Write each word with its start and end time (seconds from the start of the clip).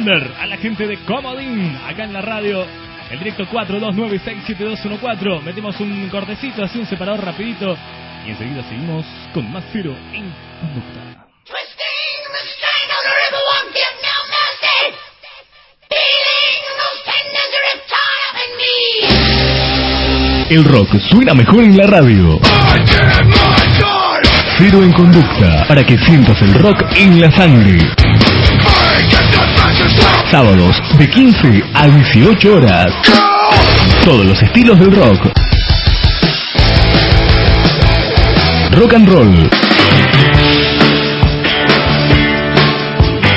under 0.00 0.32
a 0.40 0.46
la 0.46 0.56
gente 0.56 0.86
de 0.86 0.96
Comodín 1.04 1.76
acá 1.86 2.04
en 2.04 2.14
la 2.14 2.22
radio. 2.22 2.64
El 3.10 3.18
directo 3.18 3.44
42967214. 3.44 5.42
Metemos 5.42 5.78
un 5.80 6.08
cortecito, 6.08 6.64
así 6.64 6.78
un 6.78 6.86
separador 6.86 7.22
rapidito. 7.22 7.76
Y 8.26 8.30
enseguida 8.30 8.62
seguimos 8.62 9.04
con 9.34 9.52
más 9.52 9.62
cero 9.72 9.94
en 10.12 10.32
conducta. 10.60 11.00
El 20.48 20.64
rock 20.64 20.98
suena 21.10 21.34
mejor 21.34 21.62
en 21.62 21.76
la 21.76 21.86
radio. 21.86 22.40
Cero 24.58 24.82
en 24.82 24.92
conducta, 24.92 25.66
para 25.68 25.84
que 25.84 25.98
sientas 25.98 26.40
el 26.42 26.54
rock 26.54 26.84
en 26.96 27.20
la 27.20 27.30
sangre. 27.30 27.78
Sábados 30.30 30.80
de 30.98 31.08
15 31.08 31.64
a 31.74 31.88
18 31.88 32.54
horas. 32.54 32.92
Todos 34.04 34.26
los 34.26 34.42
estilos 34.42 34.78
del 34.78 34.92
rock. 34.92 35.26
Rock 38.72 38.94
and 38.94 39.08
roll. 39.08 39.50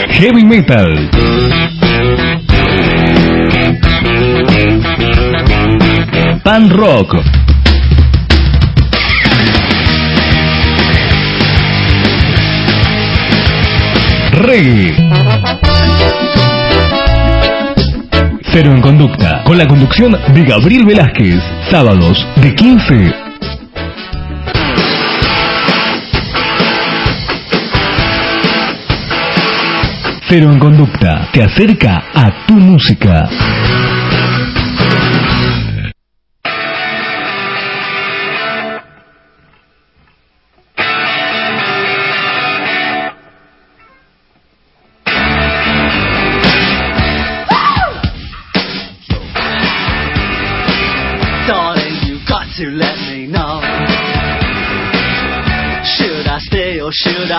Heavy 0.10 0.46
metal. 0.46 1.10
Pan 6.44 6.70
rock. 6.70 7.16
Reggae. 14.34 15.13
Cero 18.52 18.72
en 18.72 18.82
conducta, 18.82 19.44
con 19.46 19.58
la 19.58 19.68
conducción 19.68 20.12
de 20.12 20.44
Gabriel 20.44 20.86
Velázquez, 20.86 21.42
sábados 21.72 22.26
de 22.36 22.54
15 22.54 23.24
Cero 30.36 30.52
en 30.52 30.58
conducta 30.58 31.30
te 31.32 31.44
acerca 31.44 32.06
a 32.12 32.46
tu 32.48 32.56
música. 32.56 33.30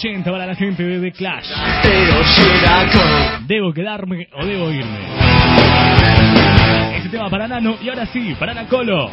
80 0.00 0.30
para 0.30 0.46
la 0.46 0.54
gente 0.54 0.82
de 0.82 0.98
The 0.98 1.12
Clash. 1.12 1.46
¿Debo 3.46 3.70
quedarme 3.74 4.28
o 4.32 4.46
debo 4.46 4.70
irme? 4.70 4.98
Ese 6.96 7.10
tema 7.10 7.28
para 7.28 7.46
Nano 7.46 7.76
y 7.82 7.88
ahora 7.90 8.06
sí, 8.06 8.34
para 8.38 8.54
Nacolo. 8.54 9.10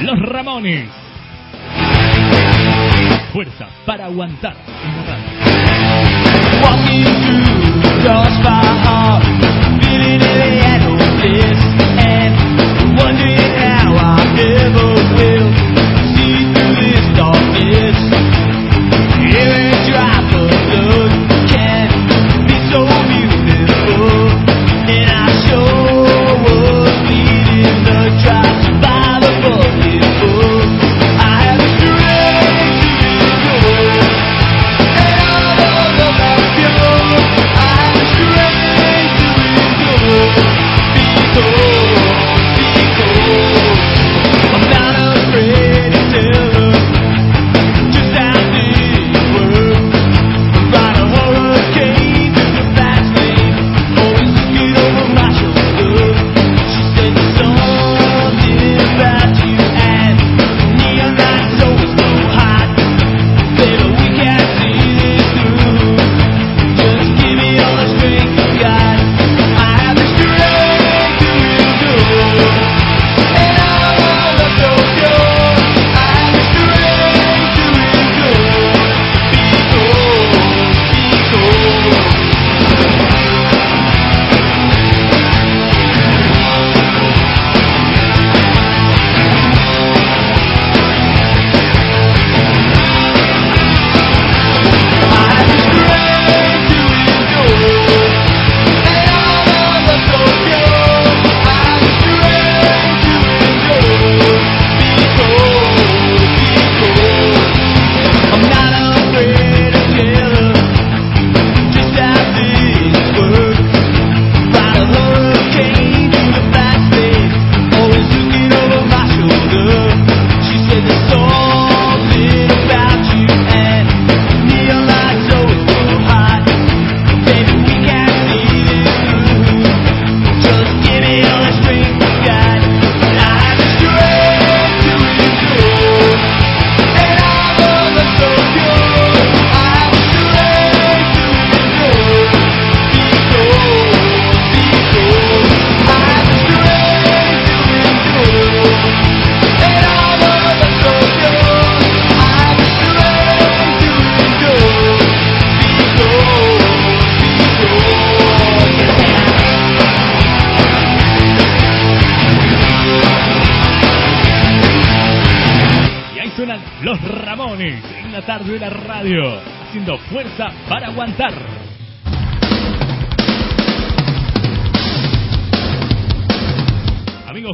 Los 0.00 0.18
Ramones. 0.20 0.88
Fuerza 3.30 3.68
para 3.84 4.06
aguantar 4.06 4.56
bliss, 11.20 11.58
and 11.98 12.96
wondering 12.96 13.52
how 13.58 13.92
I 13.92 14.24
never 14.34 14.94
will 15.18 15.50
see 16.14 16.54
through 16.54 16.74
this 16.80 17.04
darkness. 17.18 18.07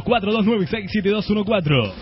224-296-7214. 0.03 1.93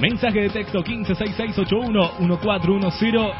Mensaje 0.00 0.40
de 0.40 0.48
texto 0.50 0.82
156681-1410. 0.84 3.32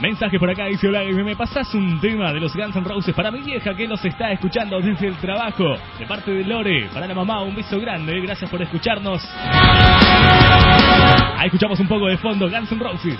Mensaje 0.00 0.38
por 0.38 0.50
acá 0.50 0.66
dice, 0.66 0.88
hola, 0.88 1.04
me 1.04 1.36
pasas 1.36 1.72
un 1.74 2.00
tema 2.00 2.32
de 2.32 2.40
los 2.40 2.56
Guns 2.56 2.74
N' 2.74 2.82
Roses 2.82 3.14
para 3.14 3.30
mi 3.30 3.40
vieja 3.40 3.76
que 3.76 3.86
los 3.86 4.04
está 4.04 4.32
escuchando 4.32 4.80
desde 4.80 5.06
el 5.06 5.14
trabajo. 5.18 5.76
De 5.96 6.06
parte 6.06 6.32
de 6.32 6.42
Lore, 6.42 6.88
para 6.92 7.06
la 7.06 7.14
mamá, 7.14 7.40
un 7.42 7.54
beso 7.54 7.78
grande, 7.78 8.20
gracias 8.20 8.50
por 8.50 8.60
escucharnos. 8.60 9.22
Ahí 11.38 11.46
escuchamos 11.46 11.78
un 11.78 11.86
poco 11.86 12.08
de 12.08 12.16
fondo, 12.16 12.50
Guns 12.50 12.72
N' 12.72 12.80
Roses. 12.80 13.16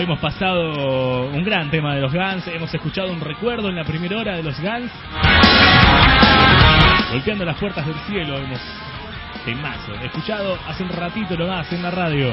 Hemos 0.00 0.20
pasado 0.20 1.26
un 1.26 1.42
gran 1.42 1.70
tema 1.70 1.96
de 1.96 2.00
los 2.00 2.12
Guns, 2.12 2.46
hemos 2.46 2.72
escuchado 2.72 3.12
un 3.12 3.20
recuerdo 3.20 3.68
en 3.68 3.74
la 3.74 3.82
primera 3.82 4.16
hora 4.16 4.36
de 4.36 4.44
los 4.44 4.58
Guns. 4.60 4.92
Golpeando 7.10 7.44
las 7.44 7.58
puertas 7.58 7.84
del 7.84 7.96
cielo 8.06 8.38
hemos 8.38 8.60
temazo, 9.44 9.94
escuchado 10.04 10.56
hace 10.68 10.84
un 10.84 10.90
ratito 10.90 11.36
nomás 11.36 11.72
en 11.72 11.82
la 11.82 11.90
radio. 11.90 12.32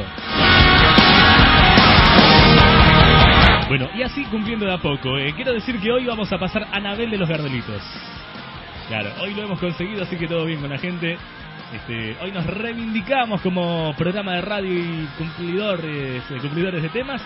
Bueno, 3.67 3.89
y 3.95 4.03
así 4.03 4.24
cumpliendo 4.25 4.67
de 4.67 4.74
a 4.74 4.77
poco. 4.77 5.17
eh, 5.17 5.34
quiero 5.36 5.51
decir 5.51 5.79
que 5.79 5.91
hoy 5.91 6.05
vamos 6.05 6.31
a 6.31 6.38
pasar 6.38 6.67
a 6.72 6.77
Anabel 6.77 7.10
de 7.10 7.17
los 7.17 7.27
Gardelitos. 7.27 7.81
Claro, 8.88 9.10
hoy 9.22 9.34
lo 9.34 9.41
hemos 9.41 9.60
conseguido, 9.60 10.03
así 10.03 10.17
que 10.17 10.27
todo 10.27 10.45
bien 10.45 10.62
con 10.62 10.69
la 10.69 10.77
gente. 10.77 11.17
Este, 11.74 12.15
hoy 12.22 12.31
nos 12.31 12.45
reivindicamos 12.45 13.41
como 13.41 13.93
programa 13.98 14.36
de 14.36 14.41
radio 14.41 14.72
y 14.72 15.07
cumplidores, 15.17 16.24
eh, 16.29 16.38
cumplidores 16.41 16.84
de 16.84 16.89
temas. 16.89 17.22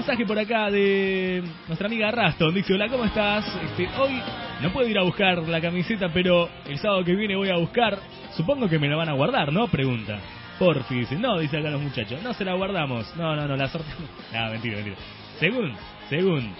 mensaje 0.00 0.24
por 0.24 0.38
acá 0.38 0.70
de 0.70 1.42
nuestra 1.66 1.86
amiga 1.86 2.10
Raston. 2.10 2.54
Dice, 2.54 2.72
hola, 2.72 2.88
¿cómo 2.88 3.04
estás? 3.04 3.44
Este, 3.62 3.86
hoy 3.98 4.18
no 4.62 4.72
puedo 4.72 4.88
ir 4.88 4.98
a 4.98 5.02
buscar 5.02 5.46
la 5.46 5.60
camiseta, 5.60 6.08
pero 6.08 6.48
el 6.66 6.78
sábado 6.78 7.04
que 7.04 7.14
viene 7.14 7.36
voy 7.36 7.50
a 7.50 7.58
buscar. 7.58 7.98
Supongo 8.34 8.66
que 8.66 8.78
me 8.78 8.88
la 8.88 8.96
van 8.96 9.10
a 9.10 9.12
guardar, 9.12 9.52
¿no? 9.52 9.68
Pregunta. 9.68 10.18
Porfi, 10.58 11.00
dice. 11.00 11.16
No, 11.16 11.38
dice 11.38 11.58
acá 11.58 11.68
los 11.68 11.82
muchachos. 11.82 12.22
No 12.22 12.32
se 12.32 12.46
la 12.46 12.54
guardamos. 12.54 13.14
No, 13.14 13.36
no, 13.36 13.46
no, 13.46 13.56
la 13.56 13.68
sorteamos. 13.68 14.08
No, 14.32 14.50
mentira, 14.50 14.76
mentira. 14.76 14.96
Según, 15.38 15.74
según. 16.08 16.50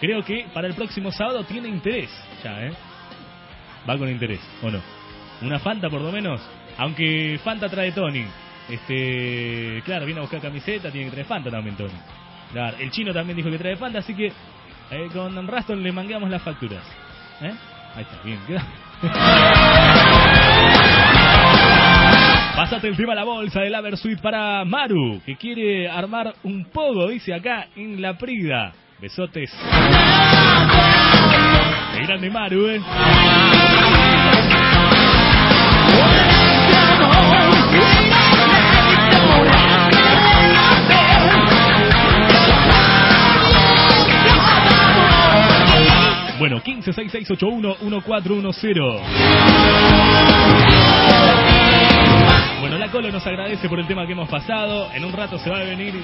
Creo 0.00 0.24
que 0.24 0.46
para 0.52 0.66
el 0.66 0.74
próximo 0.74 1.12
sábado 1.12 1.44
tiene 1.44 1.68
interés. 1.68 2.10
Ya, 2.42 2.60
¿eh? 2.60 2.72
Va 3.88 3.96
con 3.96 4.08
interés, 4.08 4.40
¿o 4.64 4.70
no? 4.70 4.80
Una 5.42 5.60
Fanta 5.60 5.88
por 5.88 6.00
lo 6.00 6.10
menos. 6.10 6.40
Aunque 6.76 7.38
Fanta 7.44 7.68
trae 7.68 7.92
Tony. 7.92 8.24
Este, 8.68 9.80
claro, 9.84 10.06
viene 10.06 10.18
a 10.18 10.22
buscar 10.22 10.40
camiseta, 10.40 10.90
tiene 10.90 11.06
que 11.06 11.12
traer 11.12 11.26
Fanta 11.26 11.52
también 11.52 11.76
Tony. 11.76 11.94
Claro, 12.52 12.76
el 12.78 12.90
chino 12.90 13.12
también 13.12 13.36
dijo 13.36 13.50
que 13.50 13.58
trae 13.58 13.76
Fanta, 13.76 13.98
así 14.00 14.14
que 14.14 14.32
eh, 14.90 15.08
con 15.12 15.46
Raston 15.46 15.82
le 15.82 15.92
mangueamos 15.92 16.30
las 16.30 16.42
facturas. 16.42 16.82
¿Eh? 17.42 17.52
Ahí 17.94 18.02
está, 18.02 18.16
bien, 18.24 18.40
queda. 18.46 18.64
Pásate 22.56 22.88
el 22.88 22.96
tema 22.96 23.12
a 23.12 23.16
la 23.16 23.24
bolsa 23.24 23.60
del 23.60 23.74
Aversuit 23.74 24.20
para 24.20 24.64
Maru, 24.64 25.20
que 25.24 25.36
quiere 25.36 25.88
armar 25.88 26.34
un 26.42 26.64
pogo, 26.66 27.08
dice 27.08 27.32
acá 27.32 27.68
en 27.76 28.02
la 28.02 28.18
Prida. 28.18 28.72
Besotes. 29.00 29.50
Qué 31.94 32.02
grande 32.04 32.30
Maru, 32.30 32.68
eh. 32.68 32.80
1566811410. 47.24 49.00
Bueno, 52.60 52.78
la 52.78 52.88
Colo 52.90 53.10
nos 53.10 53.26
agradece 53.26 53.68
por 53.68 53.80
el 53.80 53.86
tema 53.86 54.06
que 54.06 54.12
hemos 54.12 54.28
pasado. 54.28 54.88
En 54.94 55.04
un 55.04 55.12
rato 55.12 55.38
se 55.38 55.50
va 55.50 55.58
a 55.58 55.64
venir 55.64 55.94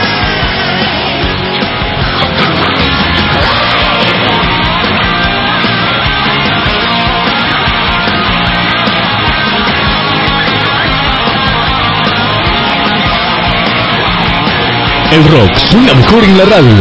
El 15.11 15.25
rock 15.25 15.57
suena 15.71 15.95
mejor 15.95 16.23
en 16.23 16.37
la 16.37 16.45
radio. 16.45 16.77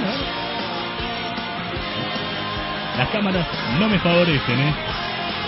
Las 2.98 3.08
cámaras 3.10 3.46
no 3.78 3.88
me 3.88 3.98
favorecen, 3.98 4.60
¿eh? 4.60 4.74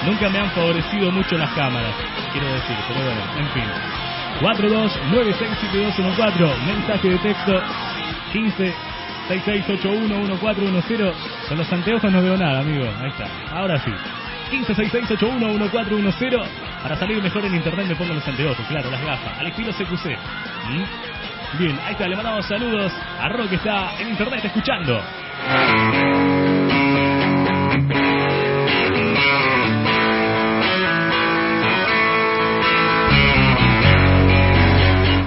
Nunca 0.06 0.28
me 0.28 0.38
han 0.38 0.50
favorecido 0.50 1.10
mucho 1.12 1.38
las 1.38 1.50
cámaras, 1.52 1.94
quiero 2.32 2.52
decir, 2.52 2.76
pero 2.88 3.04
bueno, 3.04 3.20
en 3.38 3.48
fin. 3.50 3.64
42967214, 4.40 6.58
mensaje 6.66 7.10
de 7.10 7.18
texto 7.18 7.62
15 8.32 8.74
66811410. 9.28 11.12
Con 11.48 11.58
los 11.58 11.72
anteojos 11.72 12.12
no 12.12 12.22
veo 12.22 12.36
nada, 12.36 12.60
amigo. 12.60 12.84
Ahí 13.00 13.08
está. 13.08 13.28
Ahora 13.50 13.78
sí. 13.78 13.90
1566811410. 14.52 16.46
Para 16.82 16.96
salir 16.96 17.22
mejor 17.22 17.44
en 17.44 17.54
internet 17.54 17.86
me 17.86 17.94
pongo 17.96 18.14
los 18.14 18.26
anteojos, 18.26 18.66
claro, 18.68 18.90
las 18.90 19.04
gafas. 19.04 19.38
Al 19.38 19.46
estilo 19.46 19.72
CQC. 19.72 20.18
¿Mm? 20.68 21.58
Bien, 21.58 21.78
ahí 21.84 21.92
está, 21.92 22.08
le 22.08 22.16
mandamos 22.16 22.46
saludos 22.46 22.90
a 23.20 23.28
Rock 23.28 23.50
que 23.50 23.56
está 23.56 24.00
en 24.00 24.08
internet 24.08 24.44
escuchando. 24.44 25.00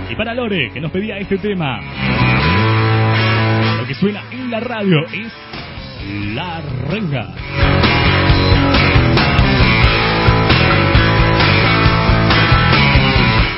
Y 0.09 0.15
para 0.15 0.33
Lore, 0.33 0.71
que 0.73 0.81
nos 0.81 0.91
pedía 0.91 1.17
este 1.19 1.37
tema. 1.37 1.79
Que 3.95 3.99
suena 3.99 4.23
en 4.31 4.51
la 4.51 4.59
radio 4.59 5.05
es 5.13 5.31
La 6.33 6.61
Renga. 6.87 7.33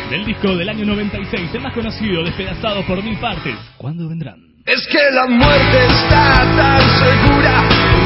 Del 0.09 0.25
disco 0.25 0.55
del 0.55 0.69
año 0.69 0.85
96, 0.85 1.49
el 1.53 1.61
más 1.61 1.73
conocido, 1.73 2.23
despedazado 2.23 2.85
por 2.85 3.03
mil 3.03 3.17
partes. 3.17 3.55
¿Cuándo 3.77 4.09
vendrán? 4.09 4.35
Es 4.65 4.85
que 4.87 5.11
la 5.11 5.27
muerte 5.27 5.85
está 5.87 6.43
tan 6.55 6.81
segura 6.99 7.63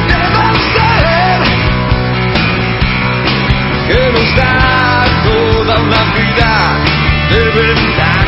de 0.07 0.15
vencer 0.39 1.41
que 3.88 4.11
nos 4.11 4.35
da 4.35 5.05
toda 5.23 5.79
una 5.81 6.13
vida 6.13 6.51
de 7.29 7.43
ventaja. 7.61 8.20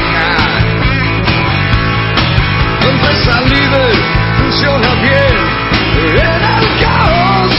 Empresa 2.90 3.42
líder 3.42 3.96
funciona 4.38 4.94
bien 4.96 5.36
en 5.96 6.44
el 6.44 6.68
caos, 6.82 7.54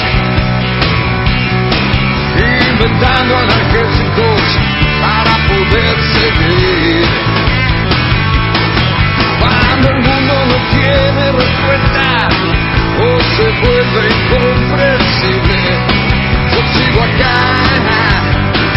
inventando 2.37 3.39
analgésicos 3.39 4.43
para 5.01 5.35
poder 5.49 5.97
seguir. 6.13 7.07
Cuando 9.41 9.89
el 9.89 10.01
mundo 10.03 10.35
no 10.47 10.57
tiene 10.71 11.33
respuesta 11.33 12.29
o 13.01 13.21
se 13.37 13.47
vuelve 13.63 14.01
incomprensible, 14.15 15.59
yo 16.53 16.61
sigo 16.75 17.01
acá, 17.03 17.37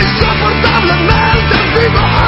insoportablemente 0.01 1.55
vivo. 1.77 2.26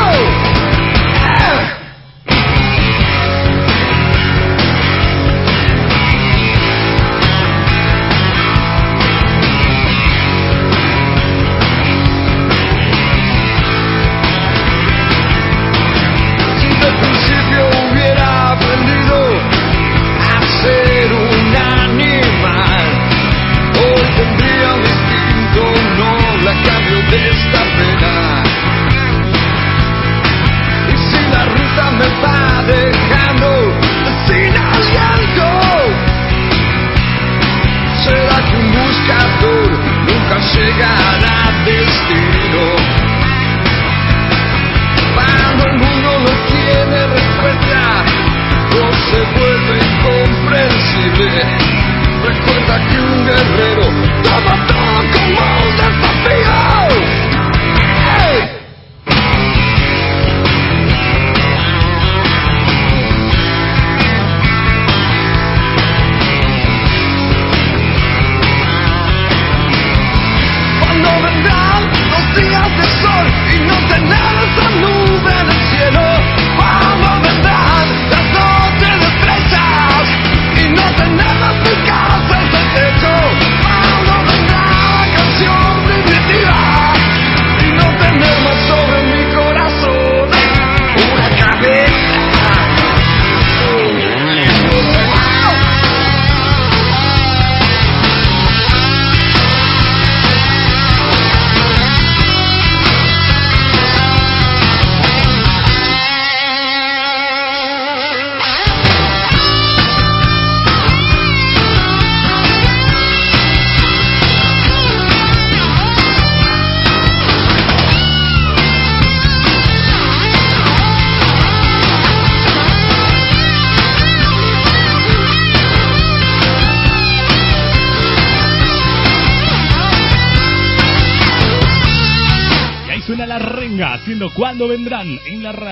Que 52.87 52.99
un 52.99 53.25
guerrero 53.25 53.85
toma 54.23 54.68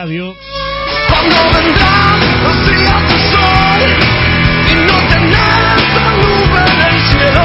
radio. 0.08 0.34
Cuando 1.10 1.36
vendrán 1.54 2.20
los 2.44 2.58
días 2.70 3.02
de 3.10 3.18
sol 3.32 3.82
y 4.72 4.74
no 4.86 4.98
tener 5.10 5.62
esa 5.76 6.06
nube 6.16 6.62
en 6.72 6.80
el 6.88 6.98
cielo. 7.12 7.44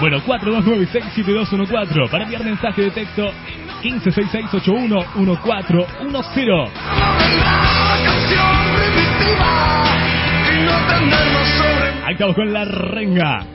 Bueno, 0.00 0.16
42967214 0.20 2.10
para 2.10 2.24
enviar 2.24 2.44
mensaje 2.44 2.82
de 2.82 2.90
texto 2.90 3.32
1566811410. 3.82 5.86
Cuando 5.96 6.22
vendrá 7.18 7.62
la 7.88 7.96
canción 8.04 8.56
primitiva 8.76 9.48
y 10.52 10.54
no 10.62 10.74
tener 10.86 11.26
más 11.32 11.48
sobre 11.56 11.88
Ahí 12.04 12.12
estamos 12.12 12.34
con 12.34 12.52
la 12.52 12.64
renga. 12.64 13.46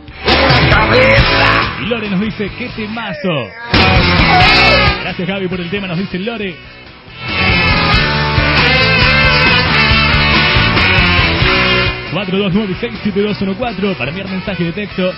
Y 1.82 1.86
Lore 1.86 2.10
nos 2.10 2.20
dice, 2.22 2.50
qué 2.58 2.70
temazo. 2.70 3.52
Gracias 5.02 5.28
Gaby 5.28 5.48
por 5.48 5.62
el 5.62 5.70
tema, 5.70 5.86
nos 5.88 5.98
dice 6.00 6.18
Lore. 6.20 6.56
4296-7214 12.15 13.97
para 13.97 14.12
enviar 14.12 14.30
mensaje 14.30 14.63
de 14.63 14.71
texto 14.71 15.12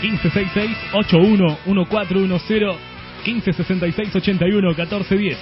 1566-811410 0.00 2.76
1566-81-1410 3.24 5.36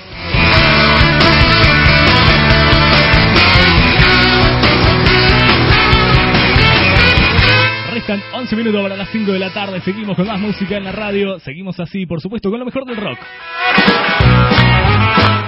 Restan 7.92 8.22
11 8.32 8.56
minutos 8.56 8.82
para 8.82 8.96
las 8.96 9.10
5 9.10 9.32
de 9.32 9.38
la 9.38 9.52
tarde, 9.52 9.82
seguimos 9.82 10.16
con 10.16 10.26
más 10.26 10.40
música 10.40 10.76
en 10.76 10.84
la 10.84 10.92
radio, 10.92 11.38
seguimos 11.40 11.78
así, 11.80 12.06
por 12.06 12.20
supuesto, 12.20 12.50
con 12.50 12.58
lo 12.58 12.64
mejor 12.64 12.86
del 12.86 12.96
rock. 12.96 13.18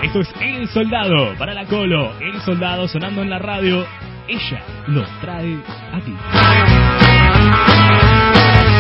Esto 0.03 0.21
es 0.21 0.29
El 0.41 0.69
Soldado 0.69 1.35
para 1.39 1.55
la 1.55 1.65
Colo, 1.67 2.13
El 2.21 2.41
Soldado 2.41 2.89
sonando 2.89 3.23
en 3.23 3.31
la 3.31 3.39
radio, 3.39 3.87
ella 4.29 4.63
lo 4.87 5.05
trae 5.21 5.59
a 5.93 6.01
ti. 6.01 6.17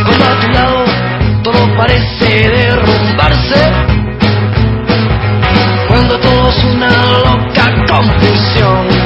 Cuando 0.04 0.24
a 0.24 0.40
tu 0.40 0.48
lado 0.52 0.84
todo 1.42 1.76
parece 1.76 2.48
derrumbarse, 2.50 3.72
cuando 5.88 6.18
todo 6.20 6.48
es 6.48 6.64
una 6.64 6.88
loca 6.88 7.84
confusión. 7.88 8.99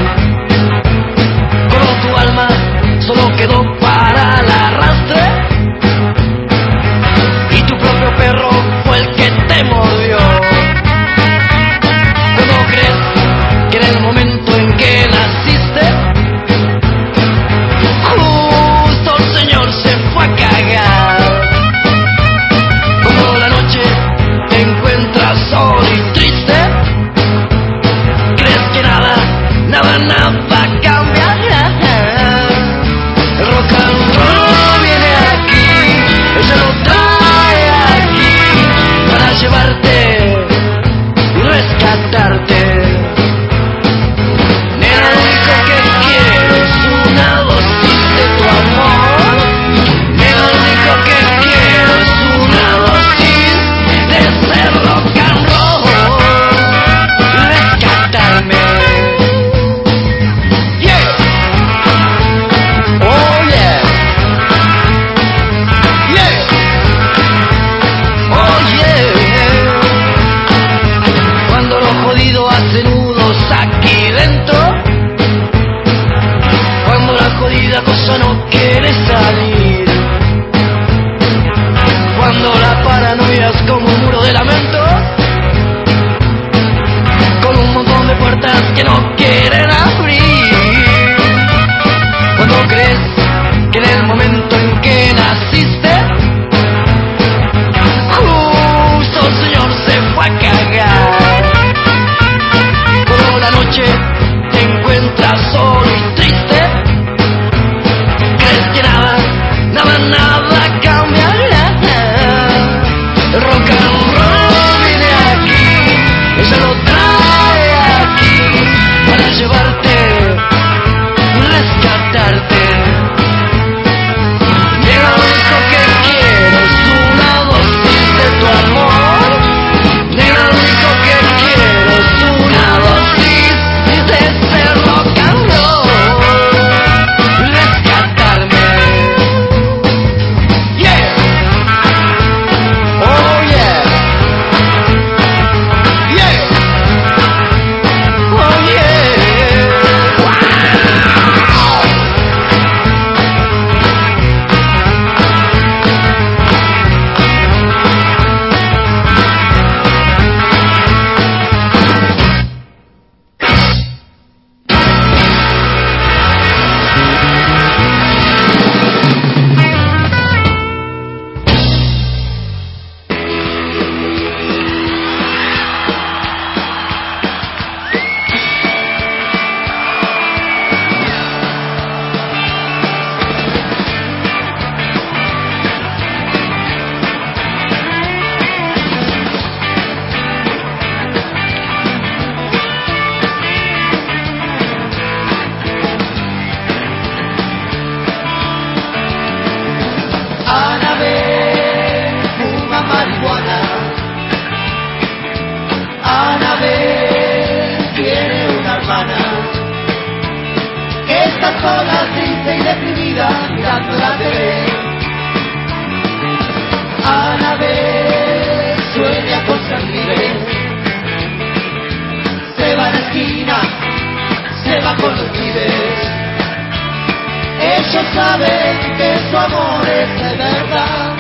ellos 227.95 228.13
saben 228.13 228.97
que 228.97 229.15
su 229.31 229.37
amor 229.37 229.89
es 229.89 230.09
de 230.21 230.37
verdad. 230.37 231.17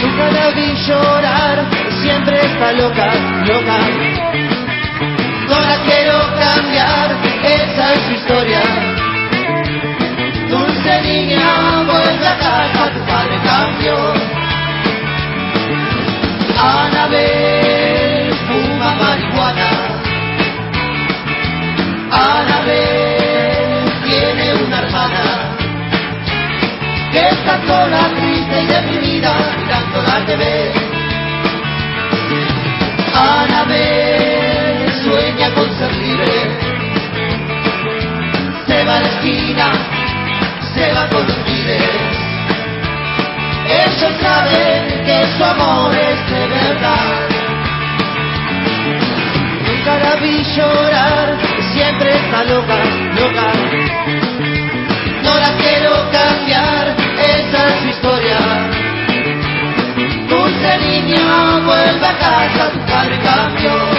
Su 0.00 0.16
cara 0.16 0.50
vi 0.56 0.74
llorar, 0.86 1.66
siempre 2.00 2.40
está 2.40 2.72
loca, 2.72 3.12
loca. 3.44 3.78
No 5.48 5.60
la 5.60 5.76
quiero 5.84 6.18
cambiar, 6.38 7.16
esa 7.44 7.92
es 7.92 8.00
su 8.06 8.12
historia. 8.12 8.62
Dulce 10.48 11.02
niña, 11.02 11.82
vuelve 11.86 12.26
a 12.26 12.38
casa, 12.38 12.90
tu 12.94 13.00
padre 13.04 13.38
cambió. 13.44 14.14
Anabel. 16.58 17.49
sola, 27.70 28.02
triste 28.16 28.62
y 28.62 28.66
deprimida, 28.66 29.32
mirando 29.58 30.02
la 30.02 30.26
TV. 30.26 30.72
Anabel 33.14 34.92
sueña 35.04 35.50
con 35.54 35.68
ser 35.78 35.92
libre. 35.96 36.32
Se 38.66 38.84
va 38.84 38.96
a 38.96 39.00
la 39.00 39.08
esquina, 39.08 39.66
se 40.74 40.92
va 40.94 41.08
con 41.10 41.26
los 41.26 41.36
pibes. 41.48 42.18
Ellos 43.82 44.14
saben 44.20 45.04
que 45.06 45.18
su 45.36 45.44
amor 45.44 45.94
es 45.94 46.18
de 46.32 46.42
verdad. 46.56 47.08
Nunca 49.66 49.98
la 50.04 50.14
vi 50.16 50.42
llorar, 50.56 51.38
siempre 51.72 52.16
está 52.16 52.44
loca, 52.44 52.78
loca. 53.18 54.19
Su 57.80 57.88
historia. 57.88 58.38
Dulce 60.28 60.78
niña, 60.78 61.60
vuelve 61.64 62.06
a 62.06 62.18
casa, 62.18 62.70
tu 62.72 62.78
padre 62.86 63.18
cambió. 63.22 63.89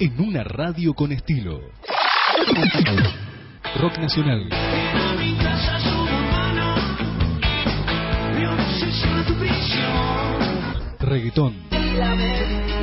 En 0.00 0.18
una 0.18 0.42
radio 0.42 0.94
con 0.94 1.12
estilo. 1.12 1.60
Rock 3.78 3.98
nacional, 3.98 4.48
reggaetón, 10.98 11.54
La 11.70 12.14
bestia, 12.14 12.80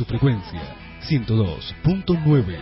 su 0.00 0.06
frecuencia 0.06 0.62
102.9. 1.10 2.58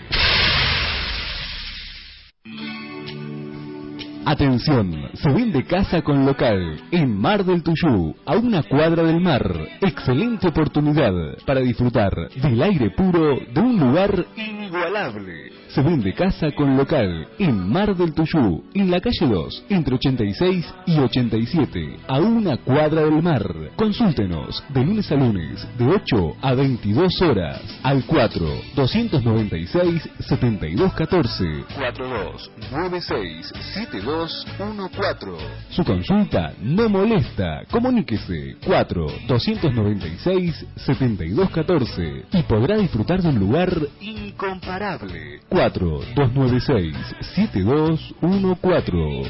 Atención, 4.24 4.92
se 5.14 5.31
vende 5.31 5.62
casa 5.62 6.03
con 6.03 6.27
local 6.27 6.81
en 6.90 7.16
Mar 7.16 7.44
del 7.44 7.62
Tuyú, 7.62 8.16
a 8.27 8.35
una 8.35 8.64
cuadra 8.64 9.05
del 9.05 9.20
mar. 9.20 9.55
Excelente 9.81 10.48
oportunidad 10.48 11.12
para 11.46 11.61
disfrutar 11.61 12.12
del 12.35 12.61
aire 12.61 12.90
puro 12.90 13.38
de 13.55 13.61
un 13.61 13.79
lugar 13.79 14.27
inigualable. 14.35 15.58
Se 15.68 15.83
vende 15.83 16.14
casa 16.14 16.50
con 16.52 16.78
local 16.78 17.28
en 17.38 17.68
Mar 17.68 17.94
del 17.94 18.14
Tuyú, 18.14 18.64
en 18.72 18.90
la 18.90 19.00
calle 19.00 19.26
2, 19.26 19.64
entre 19.68 19.96
86 19.96 20.74
y 20.87 20.98
87, 20.98 21.98
a 22.09 22.20
una 22.20 22.57
cuadra 22.57 23.02
del 23.02 23.22
mar. 23.22 23.44
Consúltenos 23.76 24.64
de 24.70 24.83
lunes 24.83 25.12
a 25.12 25.16
lunes, 25.16 25.68
de 25.76 25.85
8 25.85 26.37
a 26.40 26.54
22 26.54 27.20
horas, 27.20 27.61
al 27.83 28.02
4 28.07 28.46
296 28.76 30.09
7214 30.20 31.44
4296 31.76 33.52
7214. 33.74 35.33
Su 35.70 35.85
consulta 35.85 36.54
no 36.62 36.88
molesta. 36.88 37.64
Comuníquese 37.70 38.57
4 38.64 39.07
296 39.28 40.66
7214 40.76 42.24
y 42.33 42.42
podrá 42.44 42.78
disfrutar 42.78 43.20
de 43.20 43.28
un 43.28 43.38
lugar 43.38 43.70
incomparable. 44.00 45.40
4 45.59 46.01
296 46.14 46.94
7214. 47.35 49.23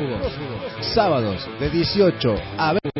Sábados 0.80 1.48
de 1.58 1.70
18 1.70 2.34
a 2.58 2.72
20 2.72 2.94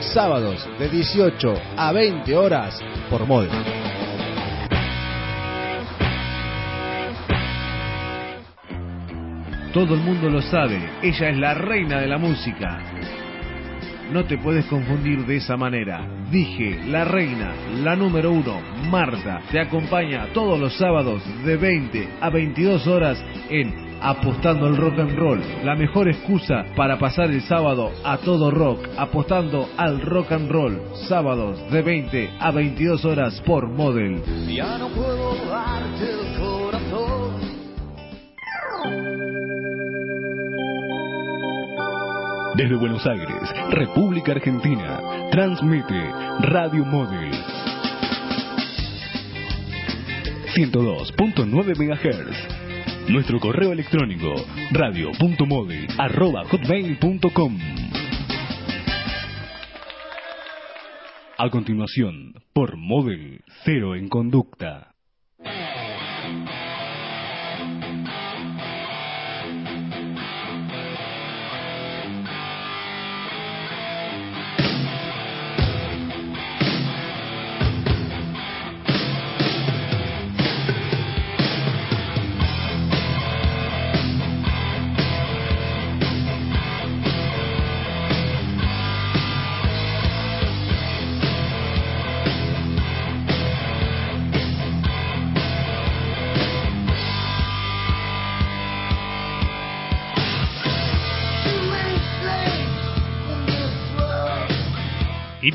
Sábados 0.00 0.68
de 0.78 0.88
18 0.88 1.54
a 1.76 1.92
20 1.92 2.36
horas 2.36 2.80
por 3.10 3.26
MOD. 3.26 3.48
Todo 9.72 9.94
el 9.94 10.00
mundo 10.00 10.30
lo 10.30 10.40
sabe, 10.40 10.80
ella 11.02 11.28
es 11.28 11.36
la 11.36 11.54
reina 11.54 12.00
de 12.00 12.06
la 12.06 12.18
música. 12.18 12.78
No 14.12 14.24
te 14.24 14.38
puedes 14.38 14.64
confundir 14.66 15.26
de 15.26 15.36
esa 15.36 15.56
manera. 15.56 16.06
Dije, 16.30 16.80
la 16.86 17.04
reina, 17.04 17.52
la 17.82 17.94
número 17.94 18.32
uno, 18.32 18.60
Marta, 18.90 19.42
te 19.50 19.60
acompaña 19.60 20.28
todos 20.32 20.58
los 20.58 20.76
sábados 20.78 21.22
de 21.44 21.56
20 21.56 22.08
a 22.20 22.30
22 22.30 22.86
horas 22.86 23.22
en 23.50 23.87
Apostando 24.00 24.66
al 24.66 24.76
Rock 24.76 24.98
and 24.98 25.16
Roll. 25.16 25.40
La 25.64 25.74
mejor 25.74 26.08
excusa 26.08 26.64
para 26.76 26.98
pasar 26.98 27.30
el 27.30 27.42
sábado 27.42 27.90
a 28.04 28.18
todo 28.18 28.50
rock, 28.50 28.80
apostando 28.96 29.68
al 29.76 30.00
rock 30.00 30.32
and 30.32 30.50
roll. 30.50 30.80
Sábados 31.08 31.58
de 31.70 31.82
20 31.82 32.30
a 32.40 32.50
22 32.50 33.04
horas 33.04 33.40
por 33.46 33.68
Model. 33.68 34.22
Ya 34.46 34.78
no 34.78 34.88
puedo 34.88 35.34
darte 35.46 36.10
el 36.10 36.38
corazón. 36.38 37.28
Desde 42.56 42.74
Buenos 42.74 43.06
Aires, 43.06 43.54
República 43.70 44.32
Argentina, 44.32 45.28
transmite 45.30 46.10
Radio 46.40 46.84
Móvil. 46.84 47.30
102.9 50.56 51.76
MHz. 51.76 52.57
Nuestro 53.08 53.40
correo 53.40 53.72
electrónico 53.72 54.34
radio.móvil.hotmail.com 54.70 57.58
A 61.38 61.50
continuación, 61.50 62.34
por 62.52 62.76
Móvil 62.76 63.42
Cero 63.64 63.96
en 63.96 64.10
Conducta. 64.10 64.92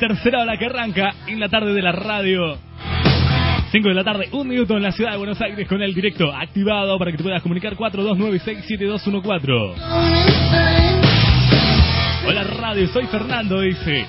Tercera 0.08 0.42
ola 0.42 0.58
que 0.58 0.66
arranca 0.66 1.16
en 1.28 1.40
la 1.40 1.48
tarde 1.48 1.74
de 1.74 1.82
la 1.82 1.94
radio. 1.94 2.58
5 3.72 3.88
de 3.88 3.94
la 3.94 4.04
tarde, 4.04 4.28
un 4.34 4.46
minuto 4.50 4.76
en 4.76 4.84
la 4.84 4.92
ciudad 4.92 5.12
de 5.12 5.18
Buenos 5.18 5.40
Aires 5.40 5.66
con 5.66 5.82
el 5.82 5.94
directo 5.94 6.30
activado 6.30 7.00
para 7.00 7.10
que 7.12 7.18
te 7.18 7.24
puedas 7.24 7.42
comunicar 7.42 7.74
42967214. 7.78 9.76
Hola 12.28 12.44
radio, 12.44 12.86
soy 12.90 13.06
Fernando, 13.06 13.62
dice. 13.62 14.06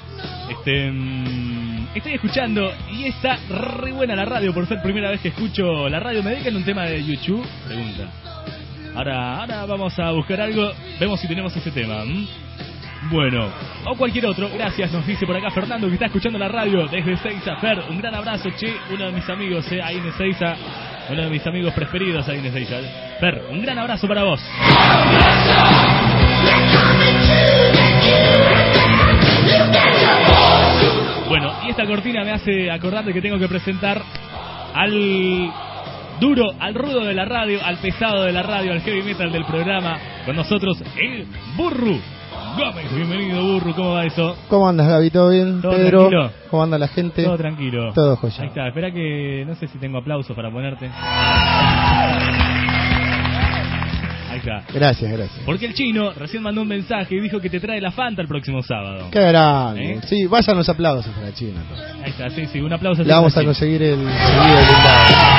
Este, 0.50 0.90
mm, 0.90 1.87
estoy 1.94 2.14
escuchando 2.14 2.72
y 2.92 3.04
está 3.04 3.38
re 3.48 3.92
buena 3.92 4.16
la 4.16 4.24
radio 4.24 4.52
por 4.52 4.66
ser 4.66 4.83
primera 4.83 5.12
vez 5.12 5.20
que 5.20 5.28
escucho 5.28 5.88
la 5.88 6.00
radio. 6.00 6.24
¿Me 6.24 6.30
dedican 6.30 6.57
un 6.57 6.64
tema 6.64 6.87
de 6.87 7.04
YouTube? 7.04 7.46
Pregunta. 7.68 8.11
Ahora, 8.96 9.38
ahora 9.38 9.64
vamos 9.64 9.96
a 9.96 10.11
buscar 10.11 10.40
algo, 10.40 10.72
vemos 10.98 11.20
si 11.20 11.28
tenemos 11.28 11.57
ese 11.57 11.70
tema. 11.70 12.02
Bueno, 13.11 13.51
o 13.87 13.97
cualquier 13.97 14.27
otro, 14.27 14.49
gracias, 14.55 14.90
nos 14.93 15.07
dice 15.07 15.27
por 15.27 15.37
acá 15.37 15.51
Fernando 15.51 15.88
que 15.88 15.95
está 15.95 16.07
escuchando 16.07 16.38
la 16.38 16.49
radio 16.49 16.87
desde 16.88 17.17
Seiza. 17.19 17.57
Fer, 17.57 17.79
un 17.90 17.99
gran 17.99 18.14
abrazo, 18.14 18.51
che, 18.57 18.75
uno 18.90 19.07
de 19.07 19.12
mis 19.12 19.29
amigos 19.29 19.71
eh, 19.73 19.83
ahí 19.83 19.99
en 19.99 20.12
Seiza, 20.12 20.55
uno 21.11 21.23
de 21.23 21.31
mis 21.31 21.47
amigos 21.47 21.75
preferidos 21.75 22.27
ahí 22.29 22.38
en 22.38 22.53
Seiza. 22.53 22.77
Fer, 23.21 23.45
un 23.51 23.61
gran 23.61 23.79
abrazo 23.79 24.09
para 24.09 24.23
vos. 24.25 24.40
Bueno, 31.29 31.53
y 31.67 31.71
esta 31.71 31.85
cortina 31.87 32.25
me 32.25 32.33
hace 32.33 32.71
acordar 32.71 33.05
de 33.05 33.12
que 33.12 33.21
tengo 33.21 33.38
que 33.38 33.49
presentar 33.49 34.01
al 34.75 35.53
duro, 36.21 36.55
al 36.59 36.75
rudo 36.75 37.05
de 37.05 37.14
la 37.14 37.27
radio, 37.27 37.61
al 37.64 37.77
pesado 37.79 38.25
de 38.25 38.33
la 38.33 38.43
radio, 38.43 38.73
al 38.73 38.81
heavy 38.81 39.03
metal 39.03 39.31
del 39.31 39.45
programa, 39.45 39.99
con 40.25 40.37
nosotros 40.37 40.83
el 40.97 41.27
Burru 41.57 42.01
Gómez. 42.57 42.95
Bienvenido, 42.95 43.43
Burru, 43.43 43.75
¿cómo 43.75 43.93
va 43.95 44.05
eso? 44.05 44.37
¿Cómo 44.49 44.69
andas, 44.69 44.87
Gaby? 44.87 45.11
¿Todo 45.11 45.31
bien? 45.31 45.61
¿Todo 45.61 45.73
Pedro, 45.73 46.09
tranquilo? 46.09 46.31
¿cómo 46.51 46.62
anda 46.62 46.79
la 46.79 46.88
gente? 46.88 47.25
Todo 47.25 47.37
tranquilo. 47.37 47.93
Todo 47.93 48.17
joya. 48.17 48.43
Ahí 48.43 48.49
está, 48.49 48.69
espera 48.69 48.90
que 48.93 49.45
no 49.47 49.55
sé 49.57 49.67
si 49.69 49.79
tengo 49.79 49.99
aplausos 49.99 50.35
para 50.37 50.51
ponerte. 50.51 50.88
Ahí 54.31 54.38
está. 54.38 54.64
Gracias, 54.73 55.11
gracias. 55.11 55.45
Porque 55.45 55.67
el 55.67 55.75
chino 55.75 56.12
recién 56.12 56.43
mandó 56.43 56.62
un 56.62 56.69
mensaje 56.69 57.17
y 57.17 57.21
dijo 57.21 57.40
que 57.40 57.51
te 57.51 57.61
trae 57.61 57.81
la 57.81 57.90
Fanta 57.90 58.23
el 58.23 58.29
próximo 58.29 58.62
sábado. 58.62 59.09
Qué 59.11 59.21
grande. 59.21 59.95
¿Eh? 59.95 60.01
Sí, 60.07 60.27
vayan 60.27 60.57
los 60.57 60.69
aplausos 60.69 61.12
para 61.12 61.33
China. 61.33 61.61
entonces. 61.62 61.97
Ahí 62.05 62.11
está, 62.11 62.31
sí, 62.31 62.47
sí, 62.47 62.61
un 62.61 62.73
aplauso. 62.73 63.03
Le 63.03 63.12
vamos 63.12 63.37
a 63.37 63.40
el 63.40 63.47
conseguir 63.47 63.83
el 63.83 63.99
chino. 63.99 65.34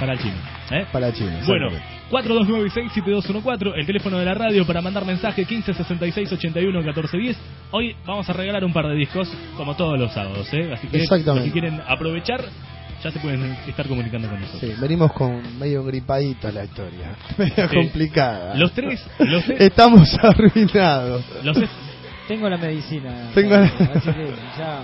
Para 0.00 0.14
el 0.14 0.18
chino. 0.18 0.34
¿eh? 0.70 0.86
para 0.90 1.08
la 1.08 1.12
China. 1.12 1.40
Bueno, 1.46 1.68
exactamente. 1.68 2.00
4296-7214, 2.10 3.72
el 3.76 3.86
teléfono 3.86 4.18
de 4.18 4.24
la 4.24 4.34
radio 4.34 4.66
para 4.66 4.80
mandar 4.80 5.04
mensaje 5.04 5.46
1566-81-1410. 5.46 7.36
Hoy 7.72 7.94
vamos 8.06 8.28
a 8.28 8.32
regalar 8.32 8.64
un 8.64 8.72
par 8.72 8.86
de 8.88 8.94
discos, 8.94 9.28
como 9.56 9.76
todos 9.76 9.98
los 9.98 10.12
sábados, 10.12 10.48
¿eh? 10.54 10.72
Así 10.72 10.88
que 10.88 11.02
Exactamente. 11.02 11.48
que 11.48 11.52
quieren 11.52 11.80
aprovechar, 11.86 12.42
ya 13.04 13.10
se 13.10 13.18
pueden 13.20 13.42
estar 13.68 13.86
comunicando 13.86 14.28
con 14.28 14.40
nosotros. 14.40 14.72
Sí, 14.72 14.80
venimos 14.80 15.12
con 15.12 15.58
medio 15.58 15.84
gripadito 15.84 16.50
la 16.50 16.64
historia. 16.64 17.14
Medio 17.38 17.68
Sí. 17.68 17.76
complicada. 17.76 18.54
Los 18.56 18.72
tres, 18.72 19.06
los 19.18 19.44
tres, 19.44 19.60
Estamos 19.60 20.08
arruinados. 20.22 21.22
los 21.44 21.56
tres- 21.56 21.70
Tengo 22.30 22.48
la 22.48 22.58
medicina. 22.58 23.30
Tengo- 23.34 23.56
Así 23.56 24.10
que 24.12 24.26
ya 24.56 24.82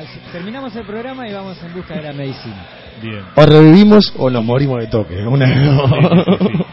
así- 0.00 0.20
terminamos 0.30 0.76
el 0.76 0.86
programa 0.86 1.28
y 1.28 1.32
vamos 1.32 1.60
en 1.64 1.74
busca 1.74 1.94
de 1.96 2.02
la 2.02 2.12
medicina. 2.12 2.64
bien. 3.02 3.20
O 3.34 3.44
revivimos 3.44 4.14
o 4.16 4.30
nos 4.30 4.44
morimos 4.44 4.78
de 4.78 4.86
toque. 4.86 5.16
Una 5.26 5.44
de 5.46 5.66
dos. 5.66 5.90
Sí, 5.90 6.46
sí, 6.52 6.64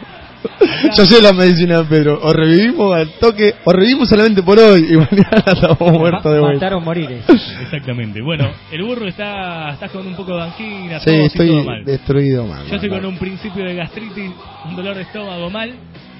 Yo 0.96 1.04
sé 1.06 1.20
la 1.22 1.32
medicina 1.32 1.78
de 1.78 1.84
Pedro. 1.84 2.20
O 2.22 2.32
revivimos 2.32 2.94
al 2.94 3.08
toque, 3.18 3.52
o 3.64 3.72
revivimos 3.72 4.08
solamente 4.08 4.42
por 4.44 4.58
hoy 4.60 4.86
y 4.90 4.96
mañana 4.96 5.42
estamos 5.44 5.92
muertos 5.92 6.32
de 6.32 6.38
vuelta. 6.40 6.54
Matar 6.66 6.74
o 6.74 6.80
morir. 6.80 7.10
eh. 7.10 7.22
Exactamente. 7.62 8.20
Bueno, 8.22 8.48
el 8.70 8.82
burro 8.84 9.08
está, 9.08 9.70
estás 9.70 9.90
con 9.90 10.06
un 10.06 10.14
poco 10.14 10.36
de 10.36 10.42
angina, 10.42 11.00
Sí, 11.00 11.10
estoy 11.16 11.48
todo 11.48 11.64
mal. 11.64 11.84
destruido, 11.84 12.46
man. 12.46 12.64
Yo 12.68 12.76
estoy 12.76 12.90
con 12.90 13.04
un 13.04 13.18
principio 13.18 13.64
de 13.64 13.74
gastritis, 13.74 14.30
un 14.66 14.76
dolor 14.76 14.94
de 14.94 15.02
estómago 15.02 15.50
mal 15.50 15.72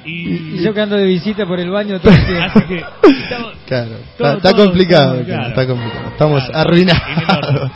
y, 0.05 0.57
Y 0.59 0.63
yo 0.63 0.73
que 0.75 0.81
ando 0.81 0.97
de 0.97 1.05
visita 1.07 1.47
por 1.47 1.59
el 1.61 1.71
baño 1.71 2.01
todo 2.01 2.13
el 2.13 2.27
tiempo. 2.27 2.45
así 2.55 2.61
que 2.69 2.77
estamos 3.23 3.53
Claro, 3.67 3.91
Todo- 4.19 4.29
está, 4.29 4.37
está 4.37 4.51
todo- 4.53 4.67
complicado, 4.67 5.15
todo, 5.15 5.25
claro. 5.25 5.49
está 5.49 5.67
complicado. 5.67 6.09
Estamos 6.11 6.45
Claro, 6.45 6.59
arruinados. 6.61 7.03
Claro, 7.27 7.71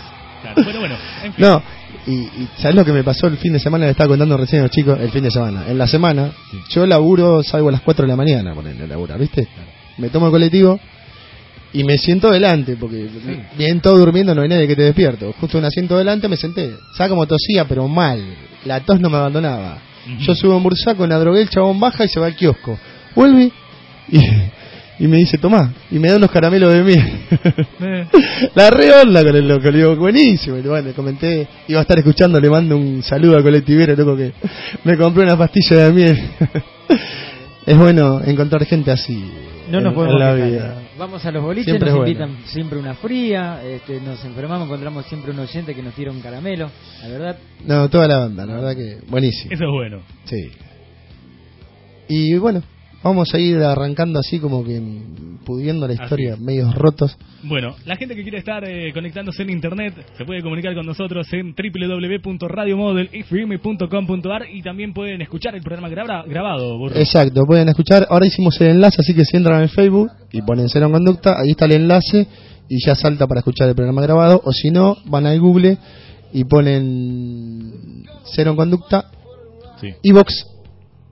Bueno, 0.64 0.80
bueno, 0.80 0.94
en 1.24 1.32
fin. 1.34 1.44
No, 1.44 1.62
Y, 2.06 2.12
y 2.12 2.48
¿sabes 2.58 2.76
lo 2.76 2.84
que 2.84 2.92
me 2.92 3.02
pasó 3.02 3.26
el 3.26 3.36
fin 3.36 3.52
de 3.52 3.58
semana? 3.58 3.84
Le 3.86 3.90
estaba 3.92 4.08
contando 4.08 4.36
recién 4.36 4.60
a 4.60 4.64
los 4.64 4.70
chicos, 4.70 4.98
el 5.00 5.10
fin 5.10 5.24
de 5.24 5.30
semana. 5.30 5.64
En 5.68 5.76
la 5.78 5.86
semana, 5.88 6.30
yo 6.70 6.86
laburo, 6.86 7.42
salgo 7.42 7.68
a 7.68 7.72
las 7.72 7.80
4 7.82 8.04
de 8.04 8.08
la 8.08 8.16
mañana, 8.16 8.54
ponerle 8.54 8.86
laburar, 8.86 9.18
¿viste? 9.18 9.48
Me 9.98 10.08
tomo 10.08 10.26
el 10.26 10.32
colectivo 10.32 10.78
y 11.72 11.82
me 11.84 11.98
siento 11.98 12.30
delante, 12.30 12.76
porque 12.76 13.08
bien 13.58 13.80
todo 13.80 13.98
durmiendo, 13.98 14.34
no 14.34 14.42
hay 14.42 14.48
nadie 14.48 14.68
que 14.68 14.76
te 14.76 14.82
despierto. 14.84 15.34
Justo 15.40 15.58
un 15.58 15.64
asiento 15.64 15.98
delante 15.98 16.28
me 16.28 16.36
senté. 16.36 16.74
¿Sabes 16.96 17.10
cómo 17.10 17.26
tosía? 17.26 17.64
Pero 17.66 17.88
mal. 17.88 18.22
La 18.64 18.80
tos 18.80 19.00
no 19.00 19.10
me 19.10 19.16
abandonaba. 19.16 19.78
Yo 20.20 20.34
subo 20.34 20.56
en 20.56 20.62
Bursaco, 20.62 21.06
la 21.06 21.18
drogué, 21.18 21.42
el 21.42 21.50
chabón 21.50 21.80
baja 21.80 22.04
y 22.04 22.08
se 22.08 22.20
va 22.20 22.26
al 22.26 22.36
kiosco. 22.36 22.78
Vuelve 23.14 23.50
y, 24.08 24.20
y 25.04 25.08
me 25.08 25.18
dice, 25.18 25.38
tomá, 25.38 25.72
y 25.90 25.98
me 25.98 26.08
da 26.08 26.16
unos 26.16 26.30
caramelos 26.30 26.72
de 26.72 26.82
miel. 26.82 27.12
Eh, 27.80 28.06
La 28.54 28.70
re 28.70 28.92
onda 28.92 29.24
con 29.24 29.34
el 29.34 29.48
loco, 29.48 29.70
le 29.70 29.78
digo, 29.78 29.96
buenísimo. 29.96 30.56
Y 30.56 30.62
bueno, 30.62 30.88
le 30.88 30.94
comenté, 30.94 31.46
iba 31.68 31.80
a 31.80 31.82
estar 31.82 31.98
escuchando, 31.98 32.40
le 32.40 32.48
mando 32.48 32.76
un 32.76 33.02
saludo 33.02 33.38
a 33.38 33.42
colectivero, 33.42 33.94
loco, 33.96 34.16
que 34.16 34.32
me 34.84 34.96
compré 34.96 35.24
una 35.24 35.36
pastilla 35.36 35.84
de 35.84 35.92
miel. 35.92 36.18
es 37.66 37.76
bueno 37.76 38.20
encontrar 38.24 38.64
gente 38.64 38.90
así 38.90 39.24
No 39.70 39.80
nos 39.80 39.90
en, 39.92 39.94
podemos 39.94 40.20
en 40.20 40.20
la 40.20 40.34
vida. 40.34 40.82
Vamos 40.98 41.24
a 41.24 41.30
los 41.30 41.42
boliches, 41.42 41.66
Siempre 41.66 41.90
nos 41.90 41.98
bueno. 41.98 42.10
invitan 42.10 42.36
siempre 42.46 42.78
una 42.78 42.94
fría, 42.94 43.62
este, 43.64 44.00
nos 44.00 44.24
enfermamos, 44.24 44.66
encontramos 44.66 45.06
siempre 45.06 45.32
un 45.32 45.38
oyente 45.40 45.74
que 45.74 45.82
nos 45.82 45.94
tira 45.94 46.10
un 46.10 46.20
caramelo. 46.20 46.70
La 47.02 47.08
verdad, 47.08 47.36
No, 47.64 47.88
toda 47.90 48.06
la 48.08 48.18
banda, 48.18 48.46
la 48.46 48.54
verdad 48.54 48.76
que 48.76 48.98
buenísimo. 49.08 49.52
Eso 49.52 49.64
es 49.64 49.70
bueno. 49.70 50.00
Sí. 50.24 50.50
Y 52.08 52.36
bueno, 52.36 52.62
vamos 53.02 53.32
a 53.34 53.38
ir 53.38 53.58
arrancando 53.58 54.18
así 54.18 54.38
como 54.38 54.64
que 54.64 54.80
pudiendo 55.44 55.86
la 55.86 55.92
historia, 55.94 56.36
medios 56.36 56.74
rotos. 56.74 57.16
Bueno, 57.44 57.76
la 57.84 57.94
gente 57.96 58.16
que 58.16 58.22
quiere 58.22 58.38
estar 58.38 58.64
eh, 58.68 58.92
conectándose 58.92 59.42
en 59.44 59.50
internet 59.50 59.94
se 60.18 60.24
puede 60.24 60.42
comunicar 60.42 60.74
con 60.74 60.84
nosotros 60.84 61.28
en 61.32 61.54
www.radiomodelfm.com.ar 61.54 64.46
y 64.52 64.62
también 64.62 64.92
pueden 64.92 65.22
escuchar 65.22 65.54
el 65.54 65.62
programa 65.62 65.88
grabra- 65.88 66.24
grabado. 66.26 66.76
burro. 66.78 66.96
Exacto, 66.96 67.42
pueden 67.46 67.68
escuchar. 67.68 68.06
Ahora 68.10 68.26
hicimos 68.26 68.60
el 68.60 68.68
enlace, 68.70 68.96
así 69.00 69.14
que 69.14 69.24
si 69.24 69.36
entran 69.36 69.62
en 69.62 69.68
Facebook 69.68 70.10
y 70.32 70.42
ponen 70.42 70.68
Cero 70.68 70.86
en 70.86 70.92
Conducta, 70.92 71.36
ahí 71.40 71.50
está 71.50 71.66
el 71.66 71.72
enlace 71.72 72.26
y 72.68 72.84
ya 72.84 72.96
salta 72.96 73.26
para 73.28 73.38
escuchar 73.40 73.68
el 73.68 73.76
programa 73.76 74.02
grabado. 74.02 74.40
O 74.44 74.50
si 74.52 74.70
no, 74.70 74.96
van 75.06 75.26
al 75.26 75.38
Google 75.40 75.78
y 76.32 76.42
ponen 76.44 78.02
Cero 78.34 78.50
en 78.50 78.56
Conducta, 78.56 79.04
Sí. 79.80 79.90
iBox, 80.02 80.34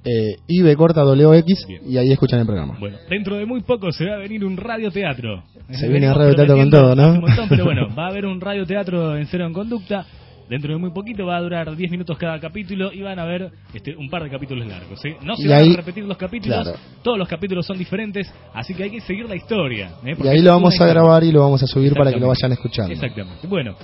eh, 0.05 0.37
IB 0.47 0.77
corta 0.77 1.03
WX 1.05 1.67
Bien. 1.67 1.83
y 1.89 1.97
ahí 1.97 2.13
escuchan 2.13 2.41
el 2.41 2.47
programa. 2.47 2.77
Bueno, 2.79 2.99
dentro 3.09 3.37
de 3.37 3.47
muy 3.47 3.63
poco 3.63 3.91
se 3.93 4.05
va 4.07 4.17
a 4.17 4.19
venir 4.19 4.45
un 4.45 4.57
radioteatro. 4.57 5.43
Se 5.71 5.87
Eh, 5.87 5.89
viene 5.89 5.93
venimos 6.07 6.17
radioteatro 6.19 6.57
con 6.57 6.71
todo, 6.71 6.95
¿no? 6.95 7.09
un 7.15 7.21
montón, 7.21 7.47
pero 7.49 7.65
bueno, 7.65 7.89
va 7.99 8.07
a 8.07 8.09
haber 8.11 8.27
un 8.27 8.41
radioteatro 8.41 9.17
en 9.17 9.27
Cero 9.27 9.47
en 9.47 9.53
Conducta. 9.53 10.05
Dentro 10.47 10.75
de 10.75 10.79
muy 10.79 10.91
poquito 10.91 11.25
va 11.25 11.39
a 11.39 11.41
durar 11.41 11.75
10 11.75 11.91
minutos 11.91 12.19
cada 12.19 12.39
capítulo 12.39 12.93
y 12.93 13.01
van 13.01 13.19
a 13.19 13.25
ver 13.25 13.51
este, 13.73 13.97
un 13.97 14.11
par 14.11 14.23
de 14.25 14.29
capítulos 14.29 14.67
largos. 14.69 15.01
¿sí? 15.01 15.09
No 15.23 15.37
se 15.37 15.45
Y 15.45 15.49
van 15.49 15.59
ahí- 15.63 15.73
a 15.73 15.77
repetir 15.79 16.05
los 16.05 16.19
capítulos, 16.19 16.63
claro. 16.65 16.79
todos 17.03 17.17
los 17.17 17.27
capítulos 17.27 17.65
son 17.65 17.79
diferentes, 17.79 18.31
así 18.53 18.75
que 18.75 18.83
hay 18.83 18.91
que 18.91 19.01
seguir 19.01 19.27
la 19.27 19.37
historia. 19.37 19.93
¿eh? 20.05 20.15
Y 20.23 20.29
ahí 20.29 20.43
lo 20.43 20.51
vamos 20.51 20.79
a 20.79 20.87
grabar 20.87 21.25
y 21.25 21.33
lo 21.33 21.41
vamos 21.41 21.63
a 21.63 21.67
subir 21.67 21.95
para 21.95 22.13
que 22.13 22.21
lo 22.21 22.29
vayan 22.29 22.53
escuchando. 22.53 22.93
Exactamente. 22.93 23.47
Bueno, 23.47 23.75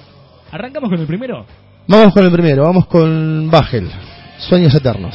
arrancamos 0.52 0.90
con 0.90 1.00
el 1.00 1.06
primero. 1.06 1.46
Vamos 1.88 2.12
con 2.12 2.26
el 2.26 2.30
primero, 2.30 2.64
vamos 2.64 2.86
con 2.88 3.50
Bagel, 3.50 3.88
Sueños 4.40 4.74
Eternos. 4.74 5.14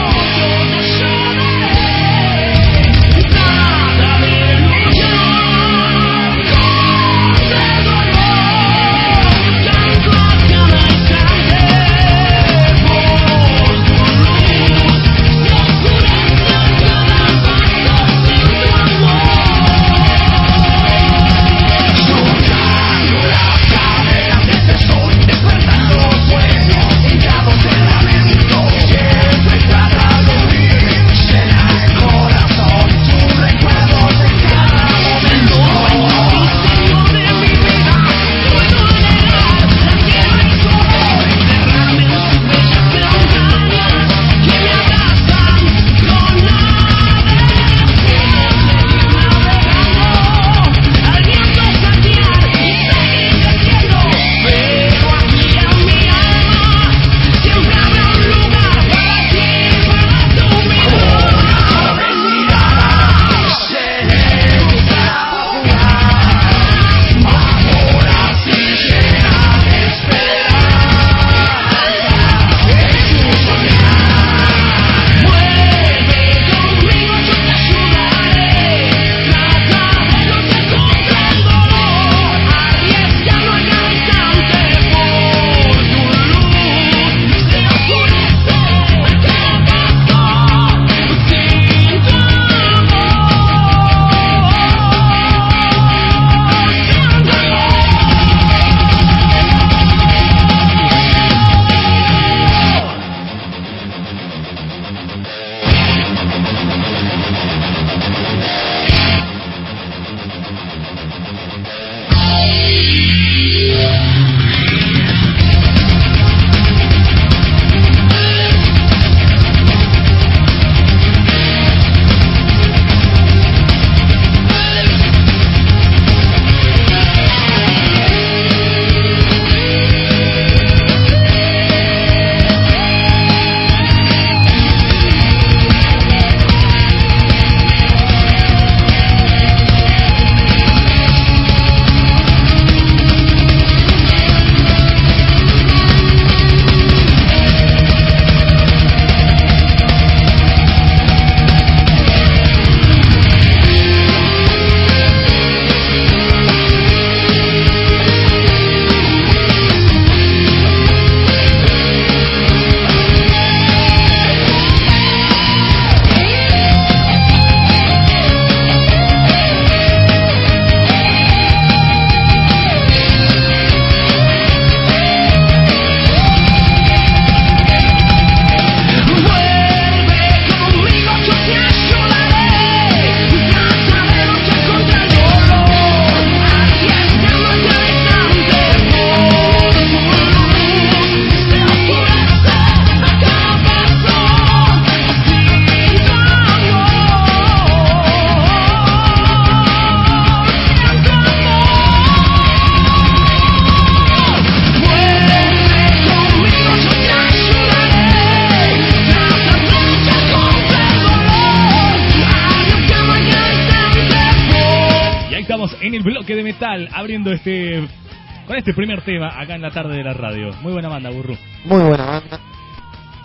con 218.51 218.57
este 218.57 218.73
primer 218.73 219.01
tema 219.01 219.39
acá 219.39 219.55
en 219.55 219.61
la 219.61 219.71
tarde 219.71 219.95
de 219.95 220.03
la 220.03 220.11
radio. 220.11 220.53
Muy 220.61 220.73
buena 220.73 220.89
banda, 220.89 221.09
burro. 221.09 221.37
Muy 221.63 221.83
buena 221.83 222.03
banda. 222.05 222.37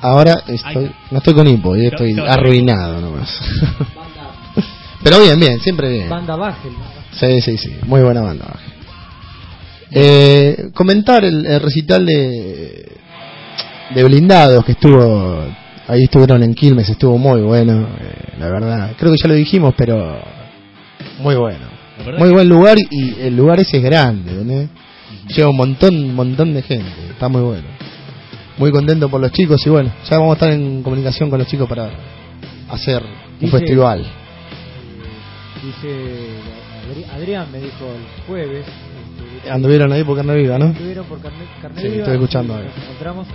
Ahora 0.01 0.35
estoy, 0.47 0.89
no 1.11 1.19
estoy 1.19 1.35
con 1.35 1.49
hipo, 1.49 1.75
y 1.77 1.87
estoy 1.87 2.15
No, 2.15 2.25
no. 2.25 2.31
arruinado 2.31 3.01
nomás. 3.01 3.41
Pero 5.03 5.19
bien, 5.19 5.41
bien, 5.41 5.59
siempre 5.59 5.89
bien. 5.89 6.09
Banda 6.09 6.37
Bagel. 6.37 6.71
Sí, 7.11 7.41
sí, 7.41 7.59
sí, 7.59 7.77
muy 7.87 8.03
buena 8.03 8.21
banda. 8.21 8.55
Eh, 9.91 10.71
comentar 10.73 11.25
el, 11.25 11.45
el 11.45 11.61
recital 11.61 12.07
de, 12.07 12.93
de 13.97 14.05
blindados 14.05 14.65
que 14.65 14.73
estuvo, 14.73 15.43
ahí 15.89 16.05
estuvieron 16.05 16.45
en 16.45 16.55
Quilmes, 16.55 16.89
estuvo 16.89 17.19
muy 17.19 17.41
bueno, 17.41 17.89
eh, 18.01 18.35
la 18.39 18.47
verdad. 18.49 18.93
Creo 18.97 19.11
que 19.11 19.19
ya 19.21 19.27
lo 19.27 19.35
dijimos, 19.35 19.75
pero 19.77 20.23
muy 21.19 21.35
bueno. 21.35 21.67
Muy 22.17 22.31
buen 22.31 22.49
lugar 22.49 22.77
y 22.79 23.21
el 23.23 23.37
lugar 23.37 23.59
ese 23.59 23.79
es 23.79 23.83
grande, 23.83 24.31
¿entendés? 24.31 24.69
Lleva 25.29 25.51
un 25.51 25.57
montón, 25.57 26.15
montón 26.15 26.55
de 26.55 26.63
gente, 26.63 26.91
está 27.11 27.29
muy 27.29 27.43
bueno. 27.43 27.69
Muy 28.59 28.71
contento 28.73 29.09
por 29.11 29.21
los 29.21 29.33
chicos 29.33 29.65
y 29.67 29.71
bueno, 29.71 29.93
ya 30.09 30.19
vamos 30.19 30.31
a 30.31 30.35
estar 30.35 30.51
en 30.53 30.83
comunicación 30.83 31.29
con 31.29 31.39
los 31.39 31.49
chicos 31.49 31.69
para 31.69 31.91
hacer 32.71 33.03
un 33.41 33.51
festival. 33.51 34.05
Dice 35.63 35.89
Adri- 36.89 37.11
Adrián, 37.15 37.51
me 37.53 37.59
dijo 37.59 37.85
el 37.85 38.25
jueves. 38.27 38.67
este, 39.37 39.51
Anduvieron 39.51 39.93
ahí 39.93 40.05
por 40.05 40.17
carne 40.17 40.35
viva, 40.37 40.59
¿no? 40.59 40.67
Estuvieron 40.67 41.07
por 41.07 41.21
carne, 41.21 41.45
carne 41.61 41.81
Sí, 41.81 41.89
Viva, 41.89 41.99
estoy 41.99 42.15
escuchando 42.15 42.59
encontramos 42.59 43.27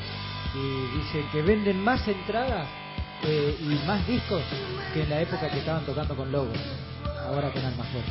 y 0.55 0.97
dice 0.97 1.26
que 1.32 1.41
venden 1.41 1.84
más 1.84 2.07
entradas 2.07 2.67
eh, 3.24 3.55
y 3.61 3.88
más 3.88 4.05
discos 4.07 4.41
que 4.93 5.03
en 5.03 5.09
la 5.09 5.22
época 5.22 5.49
que 5.49 5.59
estaban 5.59 5.86
tocando 5.86 6.15
con 6.15 6.32
Logos. 6.32 6.57
Ahora 7.28 7.49
con 7.51 7.63
Almajor. 7.63 8.01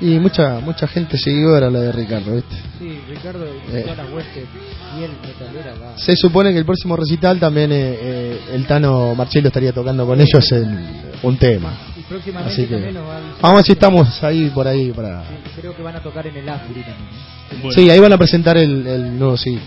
Y 0.00 0.18
mucha 0.18 0.60
mucha 0.60 0.86
gente 0.88 1.18
seguidora 1.18 1.70
la 1.70 1.80
de 1.80 1.92
Ricardo, 1.92 2.34
¿viste? 2.34 2.56
Sí, 2.78 3.00
Ricardo, 3.08 3.44
Eh. 3.44 3.84
metalera 3.84 5.74
va. 5.74 5.98
Se 5.98 6.16
supone 6.16 6.52
que 6.52 6.58
el 6.58 6.64
próximo 6.64 6.96
recital 6.96 7.38
también 7.38 7.70
eh, 7.70 7.98
eh, 8.00 8.40
el 8.54 8.66
Tano 8.66 9.14
Marcelo 9.14 9.48
estaría 9.48 9.72
tocando 9.72 10.06
con 10.06 10.18
ellos 10.20 10.52
en 10.52 11.02
un 11.22 11.36
tema. 11.36 11.72
Y 11.98 12.02
próximamente 12.02 12.52
Así 12.52 12.66
que 12.66 12.74
también 12.74 12.94
nos 12.94 13.06
van 13.06 13.22
vamos 13.40 13.42
a 13.42 13.54
ver 13.56 13.64
si 13.64 13.72
estamos 13.72 14.24
ahí 14.24 14.50
por 14.54 14.66
ahí 14.66 14.90
para... 14.90 15.20
Sí, 15.22 15.60
Creo 15.60 15.76
que 15.76 15.82
van 15.82 15.96
a 15.96 16.00
tocar 16.02 16.26
en 16.26 16.36
el 16.36 16.48
Afri 16.48 16.80
también. 16.82 16.96
¿eh? 16.96 17.56
Bueno. 17.62 17.72
Sí, 17.72 17.90
ahí 17.90 17.98
van 18.00 18.12
a 18.12 18.18
presentar 18.18 18.56
el, 18.56 18.86
el 18.86 19.18
nuevo 19.18 19.36
sí. 19.36 19.58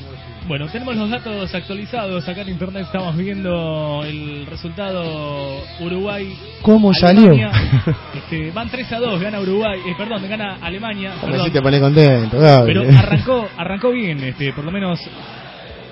Bueno, 0.46 0.68
tenemos 0.68 0.96
los 0.98 1.10
datos 1.10 1.56
actualizados. 1.56 2.28
Acá 2.28 2.41
en 2.41 2.50
internet 2.50 2.84
estamos 2.86 3.16
viendo 3.16 4.04
el 4.04 4.46
resultado 4.46 5.62
Uruguay. 5.80 6.38
¿Cómo 6.62 6.94
salió? 6.94 7.32
Alemania. 7.32 7.52
Este, 8.14 8.52
van 8.52 8.70
3 8.70 8.91
a 8.91 9.00
2, 9.00 9.22
gana 9.22 9.39
Uruguay, 9.39 9.80
eh, 9.86 9.94
perdón, 9.98 10.28
gana 10.28 10.58
Alemania. 10.62 11.14
Perdón. 11.22 11.46
sí 11.46 11.52
te 11.52 11.62
pones 11.62 11.80
contento, 11.80 12.39
Gaby. 12.39 12.74
Pero 12.74 12.98
arrancó, 12.98 13.48
arrancó 13.58 13.91
bien, 13.91 14.24
este, 14.24 14.54
por 14.54 14.64
lo 14.64 14.72
menos 14.72 15.00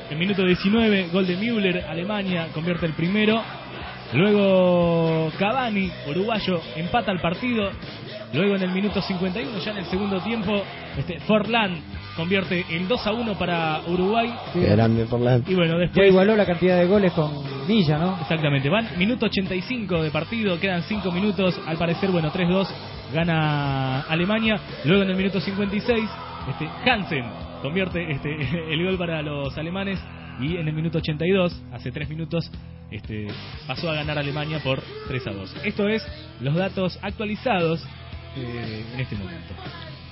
en 0.09 0.19
minuto 0.19 0.45
19, 0.45 1.09
gol 1.11 1.27
de 1.27 1.37
Müller, 1.37 1.85
Alemania 1.89 2.47
convierte 2.53 2.85
el 2.85 2.93
primero. 2.93 3.41
Luego 4.13 5.31
Cavani, 5.39 5.89
uruguayo, 6.09 6.61
empata 6.75 7.11
el 7.11 7.19
partido. 7.19 7.71
Luego 8.33 8.55
en 8.55 8.63
el 8.63 8.71
minuto 8.71 9.01
51, 9.01 9.59
ya 9.59 9.71
en 9.71 9.77
el 9.77 9.85
segundo 9.85 10.19
tiempo, 10.21 10.63
este, 10.97 11.19
Forlán 11.21 11.81
convierte 12.15 12.65
el 12.69 12.87
2 12.87 13.07
a 13.07 13.11
1 13.11 13.37
para 13.37 13.81
Uruguay. 13.87 14.33
Qué 14.53 14.61
grande 14.61 15.05
por 15.05 15.19
la... 15.19 15.37
Y 15.45 15.55
bueno, 15.55 15.73
Ya 15.73 15.79
después... 15.79 16.09
igualó 16.09 16.35
la 16.35 16.45
cantidad 16.45 16.77
de 16.77 16.85
goles 16.85 17.13
con 17.13 17.31
Villa, 17.67 17.97
¿no? 17.97 18.17
Exactamente, 18.21 18.69
van 18.69 18.97
minuto 18.97 19.25
85 19.27 20.03
de 20.03 20.11
partido, 20.11 20.59
quedan 20.59 20.83
5 20.83 21.11
minutos, 21.11 21.59
al 21.65 21.77
parecer, 21.77 22.09
bueno, 22.11 22.31
3-2, 22.31 22.67
gana 23.13 24.01
Alemania, 24.01 24.59
luego 24.85 25.03
en 25.03 25.09
el 25.09 25.15
minuto 25.15 25.39
56, 25.39 26.09
este, 26.49 26.67
Hansen 26.89 27.25
convierte 27.61 28.11
este, 28.11 28.29
el 28.73 28.83
gol 28.83 28.97
para 28.97 29.21
los 29.21 29.57
alemanes 29.57 29.99
y 30.39 30.57
en 30.57 30.67
el 30.67 30.73
minuto 30.73 30.97
82, 30.97 31.61
hace 31.71 31.91
3 31.91 32.09
minutos, 32.09 32.51
este, 32.89 33.27
pasó 33.67 33.89
a 33.89 33.95
ganar 33.95 34.17
Alemania 34.17 34.59
por 34.63 34.81
3 35.07 35.27
a 35.27 35.31
2. 35.31 35.55
Esto 35.63 35.87
es 35.87 36.05
los 36.41 36.55
datos 36.55 36.97
actualizados 37.01 37.85
eh, 38.35 38.85
en 38.95 38.99
este 38.99 39.15
momento. 39.15 39.53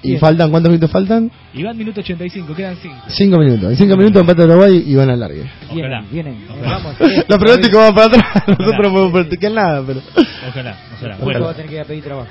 ¿Y 0.02 0.18
faltan 0.18 0.50
cuántos 0.50 0.70
minutos 0.72 0.92
faltan? 0.92 1.30
Y 1.54 1.64
van 1.64 1.78
minuto 1.78 2.00
85, 2.00 2.56
quedan 2.56 2.78
5. 2.82 2.96
Cinco 3.10 3.38
minutos. 3.38 3.72
En 3.72 3.78
cinco 3.78 3.98
minutos 3.98 4.22
empata 4.22 4.44
Uruguay 4.44 4.84
y 4.86 4.96
van 4.96 5.10
al 5.10 5.20
largue. 5.20 5.44
Ojalá. 5.70 6.02
Vienen, 6.02 6.06
vienen. 6.12 6.46
Ojalá. 6.50 6.70
Vamos, 6.78 6.96
Los 7.28 7.38
pronósticos 7.38 7.80
van 7.82 7.96
para 7.96 8.08
atrás. 8.08 8.44
Nosotros 8.48 8.78
no 8.82 8.94
podemos 8.94 9.12
practicar 9.12 9.52
nada, 9.52 9.84
pero... 9.86 10.02
Ojalá, 10.48 10.78
ojalá. 10.96 11.18
Bueno. 11.18 11.46
Va 11.46 11.52
a 11.52 11.54
tener 11.54 11.70
que 11.70 11.76
ir 11.76 11.82
a 11.82 11.86
pedir 11.86 12.04
trabajo. 12.04 12.30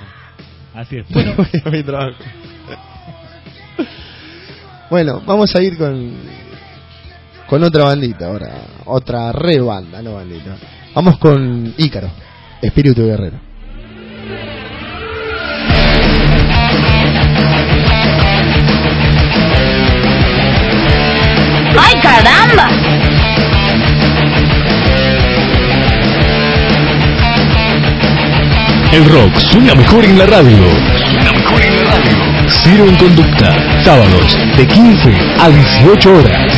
así 0.75 0.97
es. 0.97 1.07
Bueno, 1.11 1.85
trabajo. 1.85 2.16
Bueno, 4.91 5.23
vamos 5.27 5.55
a 5.55 5.62
ir 5.62 5.77
con 5.77 6.12
con 7.49 7.64
otra 7.64 7.85
bandita 7.85 8.27
ahora, 8.27 8.61
otra 8.85 9.33
re 9.33 9.59
banda, 9.59 10.03
no 10.03 10.14
bandita. 10.14 10.57
Vamos 10.95 11.16
con 11.16 11.75
Ícaro, 11.79 12.11
Espíritu 12.61 13.07
Guerrero. 13.07 13.48
¡Ay, 21.81 21.95
caramba! 22.03 22.68
El 28.93 29.05
rock 29.05 29.39
suena 29.39 29.74
mejor 29.74 30.05
en 30.05 30.18
la 30.18 30.26
radio. 30.26 30.59
Suena 31.12 31.33
mejor 31.33 31.62
en 31.62 31.76
la 31.76 31.91
radio. 31.91 32.51
Ciro 32.51 32.89
en 32.89 32.97
conducta. 32.97 33.55
Sábados 33.85 34.37
de 34.57 34.66
15 34.66 35.12
a 35.41 35.49
18 35.51 36.14
horas. 36.16 36.49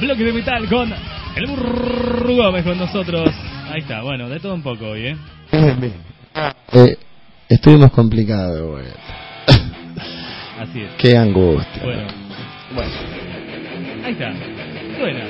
Bloque 0.00 0.24
de 0.24 0.32
metal 0.32 0.68
con 0.68 0.92
el 1.36 1.46
Burro 1.46 2.34
Gómez 2.34 2.64
con 2.64 2.78
nosotros. 2.78 3.30
Ahí 3.70 3.80
está, 3.80 4.02
bueno, 4.02 4.28
de 4.28 4.40
todo 4.40 4.54
un 4.54 4.62
poco 4.62 4.88
hoy, 4.90 5.06
¿eh? 5.06 5.16
Eh, 6.72 6.96
estuvimos 7.48 7.90
complicados, 7.92 8.60
güey. 8.70 8.86
Así 10.60 10.80
es. 10.82 10.90
Qué 10.98 11.16
angustia. 11.16 11.82
Bueno, 11.82 12.06
Bueno. 12.74 12.90
ahí 14.04 14.12
está. 14.12 14.32
Suena. 14.98 15.24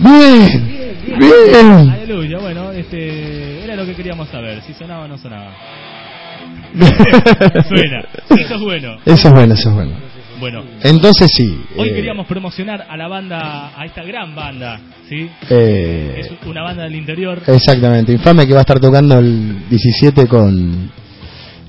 Bien, 0.00 0.96
bien. 1.18 1.90
Aleluya, 1.90 2.38
bueno, 2.38 2.72
este 2.72 3.62
era 3.64 3.76
lo 3.76 3.86
que 3.86 3.94
queríamos 3.94 4.28
saber, 4.28 4.60
si 4.62 4.74
sonaba 4.74 5.04
o 5.04 5.08
no 5.08 5.16
sonaba. 5.18 5.52
Suena, 7.68 8.00
eso 8.30 8.54
es 8.56 8.60
bueno. 8.60 8.96
Eso 9.06 9.28
es 9.28 9.32
bueno, 9.32 9.54
eso 9.54 9.68
es 9.68 9.74
bueno. 9.74 9.92
Bueno, 10.40 10.62
Entonces 10.82 11.30
sí. 11.34 11.60
hoy 11.76 11.88
eh, 11.90 11.94
queríamos 11.94 12.26
promocionar 12.26 12.86
a 12.88 12.96
la 12.96 13.08
banda, 13.08 13.72
a 13.78 13.84
esta 13.86 14.02
gran 14.02 14.34
banda, 14.34 14.80
¿sí? 15.08 15.28
eh, 15.50 16.20
Es 16.20 16.46
una 16.46 16.62
banda 16.62 16.82
del 16.84 16.96
interior. 16.96 17.40
Exactamente, 17.46 18.12
Infame 18.12 18.46
que 18.46 18.52
va 18.52 18.60
a 18.60 18.62
estar 18.62 18.80
tocando 18.80 19.18
el 19.18 19.68
17 19.68 20.26
con... 20.26 20.90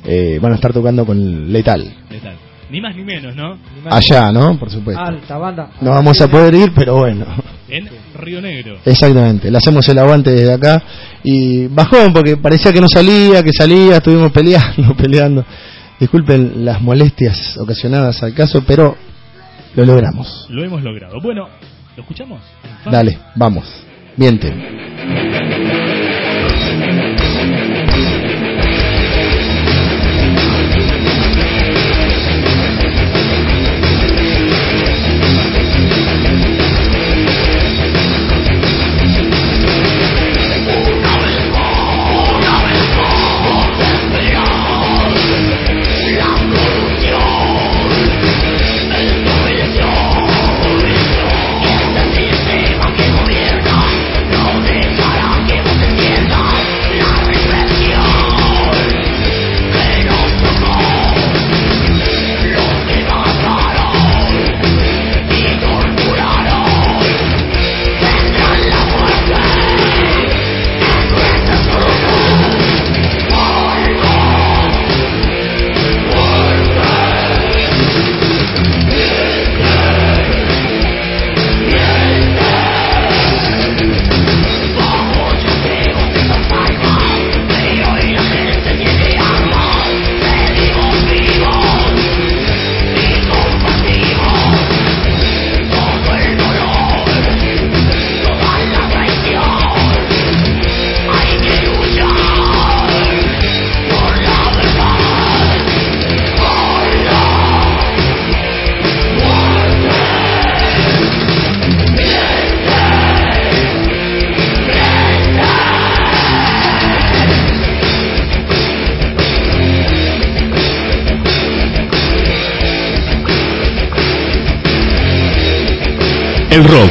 Eh, 0.07 0.38
van 0.41 0.51
a 0.51 0.55
estar 0.55 0.72
tocando 0.74 1.05
con 1.05 1.51
Letal. 1.51 1.82
Letal. 2.09 2.36
Ni 2.70 2.82
más 2.82 2.95
ni 2.95 3.03
menos, 3.03 3.36
¿no? 3.36 3.55
Ni 3.55 3.82
más- 3.84 3.93
Allá, 3.95 4.32
¿no? 4.32 4.57
Por 4.57 4.70
supuesto. 4.70 5.01
Alta 5.01 5.38
banda. 5.38 5.70
No 5.82 5.91
vamos 5.91 6.20
a 6.22 6.28
poder 6.28 6.53
ir, 6.55 6.72
pero 6.76 6.95
bueno. 6.97 7.26
En 7.70 7.88
Río 8.16 8.41
Negro. 8.41 8.78
Exactamente, 8.86 9.49
le 9.49 9.57
hacemos 9.57 9.88
el 9.89 9.97
aguante 9.99 10.32
desde 10.32 10.53
acá. 10.53 10.82
Y 11.24 11.68
bajón, 11.68 12.13
porque 12.13 12.38
parecía 12.38 12.72
que 12.74 12.82
no 12.82 12.88
salía, 12.88 13.41
que 13.43 13.51
salía, 13.53 13.97
estuvimos 13.97 14.32
peleando, 14.32 14.95
peleando. 14.97 15.45
Disculpen 16.00 16.66
las 16.66 16.82
molestias 16.82 17.58
ocasionadas 17.58 18.22
al 18.24 18.34
caso, 18.34 18.64
pero 18.66 18.96
lo 19.76 19.86
logramos. 19.86 20.48
Lo 20.50 20.64
hemos 20.64 20.84
logrado. 20.84 21.20
Bueno, 21.22 21.48
¿lo 21.96 22.02
escuchamos? 22.02 22.41
Dale, 22.89 23.18
vamos. 23.36 23.66
Miente. 24.18 25.85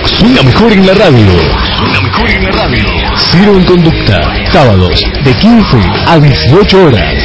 Suena 0.07 0.43
mejor 0.43 0.73
en 0.73 0.87
la 0.87 0.95
radio. 0.95 1.27
Suena 1.79 2.01
mejor 2.01 2.31
en 2.31 2.45
la 2.45 2.51
radio. 2.51 2.85
Cero 3.17 3.55
en 3.57 3.65
conducta. 3.65 4.21
Sábados 4.53 5.01
de 5.25 5.35
15 5.35 5.77
a 6.07 6.19
18 6.19 6.85
horas. 6.85 7.24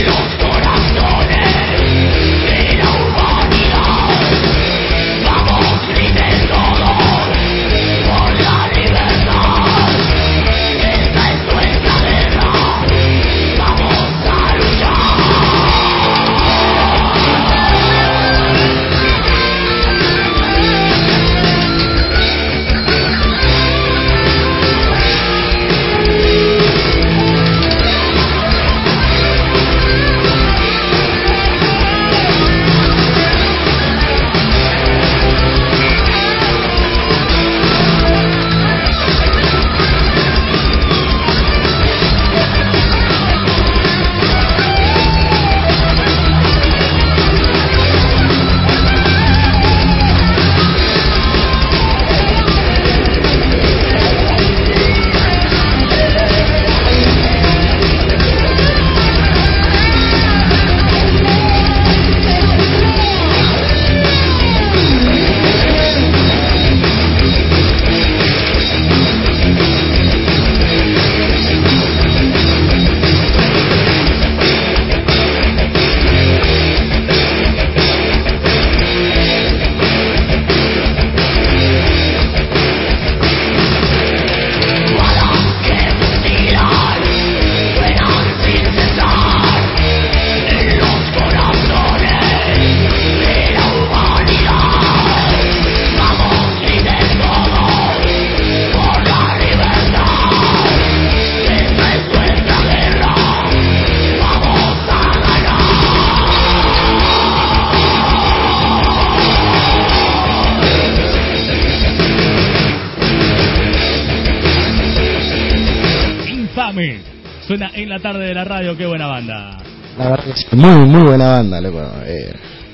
Muy, 120.52 120.86
muy 120.86 121.04
buena 121.04 121.32
banda, 121.32 121.62
loco. 121.62 121.82
Eh, 122.06 122.34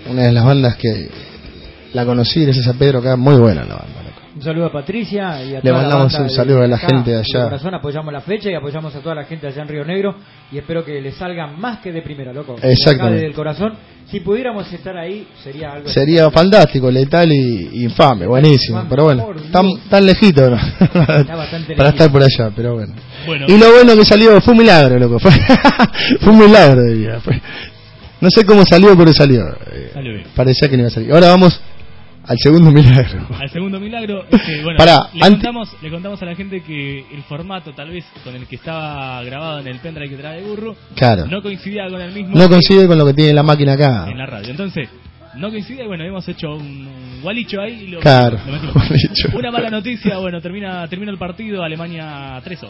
una 0.10 0.24
de 0.24 0.32
las 0.32 0.46
bandas 0.46 0.76
que 0.76 1.10
la 1.94 2.06
conocí 2.06 2.44
gracias 2.44 2.68
a 2.68 2.74
Pedro, 2.74 3.00
acá 3.00 3.16
muy 3.16 3.36
buena 3.36 3.64
la 3.66 3.76
banda. 3.76 3.95
Saludo 4.46 4.68
a 4.68 4.72
Patricia 4.72 5.44
y 5.44 5.56
a 5.56 5.56
Le 5.58 5.62
toda 5.62 5.74
la 5.74 5.82
mandamos 5.82 6.14
banda 6.14 6.30
un 6.30 6.30
saludo 6.36 6.62
a 6.64 6.68
la 6.68 6.76
acá, 6.78 6.88
gente 6.88 7.12
de 7.12 7.18
de 7.18 7.22
allá. 7.22 7.44
corazón 7.46 7.74
apoyamos 7.74 8.14
la 8.14 8.22
fecha 8.22 8.50
y 8.50 8.54
apoyamos 8.56 8.96
a 8.96 9.00
toda 9.02 9.16
la 9.16 9.26
gente 9.26 9.48
allá 9.48 9.62
en 9.64 9.68
Río 9.68 9.84
Negro 9.86 10.16
y 10.52 10.58
espero 10.58 10.86
que 10.86 11.02
les 11.02 11.16
salga 11.16 11.48
más 11.48 11.80
que 11.80 11.92
de 11.92 12.02
primera, 12.02 12.32
loco. 12.32 12.56
Acá, 12.56 13.10
Desde 13.10 13.26
el 13.26 13.34
corazón. 13.34 13.74
Si 14.10 14.20
pudiéramos 14.20 14.72
estar 14.72 14.96
ahí, 14.96 15.28
sería 15.44 15.72
algo. 15.72 15.90
Sería 15.90 16.30
fantástico, 16.30 16.92
letal 16.92 17.32
y, 17.32 17.70
y 17.74 17.84
infame, 17.86 18.28
buenísimo. 18.28 18.78
Infame, 18.78 18.90
Pero 18.90 19.04
bueno, 19.04 19.28
tan, 19.90 20.06
lejito 20.06 20.48
¿no? 20.50 20.56
bastante 20.56 21.26
para 21.28 21.58
lejito. 21.68 21.84
estar 21.90 22.12
por 22.12 22.22
allá, 22.22 22.52
pero 22.56 22.76
bueno. 22.76 22.94
Bueno, 23.26 23.46
Y 23.50 23.58
lo 23.58 23.72
bueno 23.74 23.96
que 23.96 24.06
salió 24.06 24.40
fue 24.42 24.52
un 24.54 24.60
milagro, 24.60 25.00
loco. 25.00 25.18
Fue, 25.20 25.32
fue 26.22 26.32
un 26.34 26.38
milagro, 26.40 26.84
diría. 26.84 27.20
Fue- 27.20 27.42
no 28.22 28.30
sé 28.30 28.46
cómo 28.46 28.64
salió, 28.64 28.96
pero 28.96 29.12
salió. 29.12 29.42
Eh, 29.72 29.90
Salió 29.94 30.14
bien. 30.14 30.28
Parecía 30.36 30.70
que 30.70 30.78
no 30.78 30.82
iba 30.84 30.88
a 30.88 30.92
salir. 30.92 31.12
Ahora 31.12 31.30
vamos 31.30 31.60
al 32.28 32.38
segundo 32.40 32.72
milagro. 32.72 33.28
Al 33.40 33.50
segundo 33.50 33.80
milagro, 33.80 34.24
este, 34.32 34.64
bueno, 34.64 34.78
Pará, 34.78 34.98
le, 35.14 35.24
ante- 35.26 35.38
contamos, 35.38 35.70
le 35.82 35.90
contamos 35.90 36.22
a 36.22 36.26
la 36.26 36.36
gente 36.36 36.62
que 36.62 37.00
el 37.14 37.24
formato, 37.24 37.72
tal 37.74 37.90
vez 37.90 38.06
con 38.24 38.36
el 38.36 38.46
que 38.48 38.56
estaba 38.56 39.24
grabado 39.24 39.60
en 39.60 39.68
el 39.68 39.80
pendrive 39.80 40.10
que 40.10 40.16
trae 40.18 40.42
Burro, 40.44 40.76
Claro. 40.96 41.26
no 41.28 41.42
coincidía 41.42 41.88
con 41.90 42.02
el 42.02 42.12
mismo 42.12 42.36
No 42.38 42.50
coincide 42.50 42.88
con 42.88 42.98
lo 42.98 43.06
que 43.06 43.14
tiene 43.14 43.34
la 43.34 43.44
máquina 43.44 43.74
acá. 43.74 44.08
en 44.10 44.18
la 44.18 44.26
radio. 44.26 44.50
Entonces, 44.50 44.90
no 45.38 45.50
coincide, 45.50 45.86
bueno, 45.86 46.04
hemos 46.06 46.28
hecho 46.30 46.48
un, 46.56 46.88
un 46.88 47.22
gualicho 47.22 47.60
ahí 47.62 47.84
y 47.84 47.88
lo, 47.88 48.00
Claro, 48.00 48.38
lo. 48.48 49.38
Una 49.38 49.52
mala 49.52 49.70
noticia, 49.70 50.18
bueno, 50.18 50.40
termina, 50.42 50.88
termina 50.88 51.12
el 51.12 51.18
partido, 51.18 51.62
Alemania 51.64 52.42
3-2. 52.44 52.68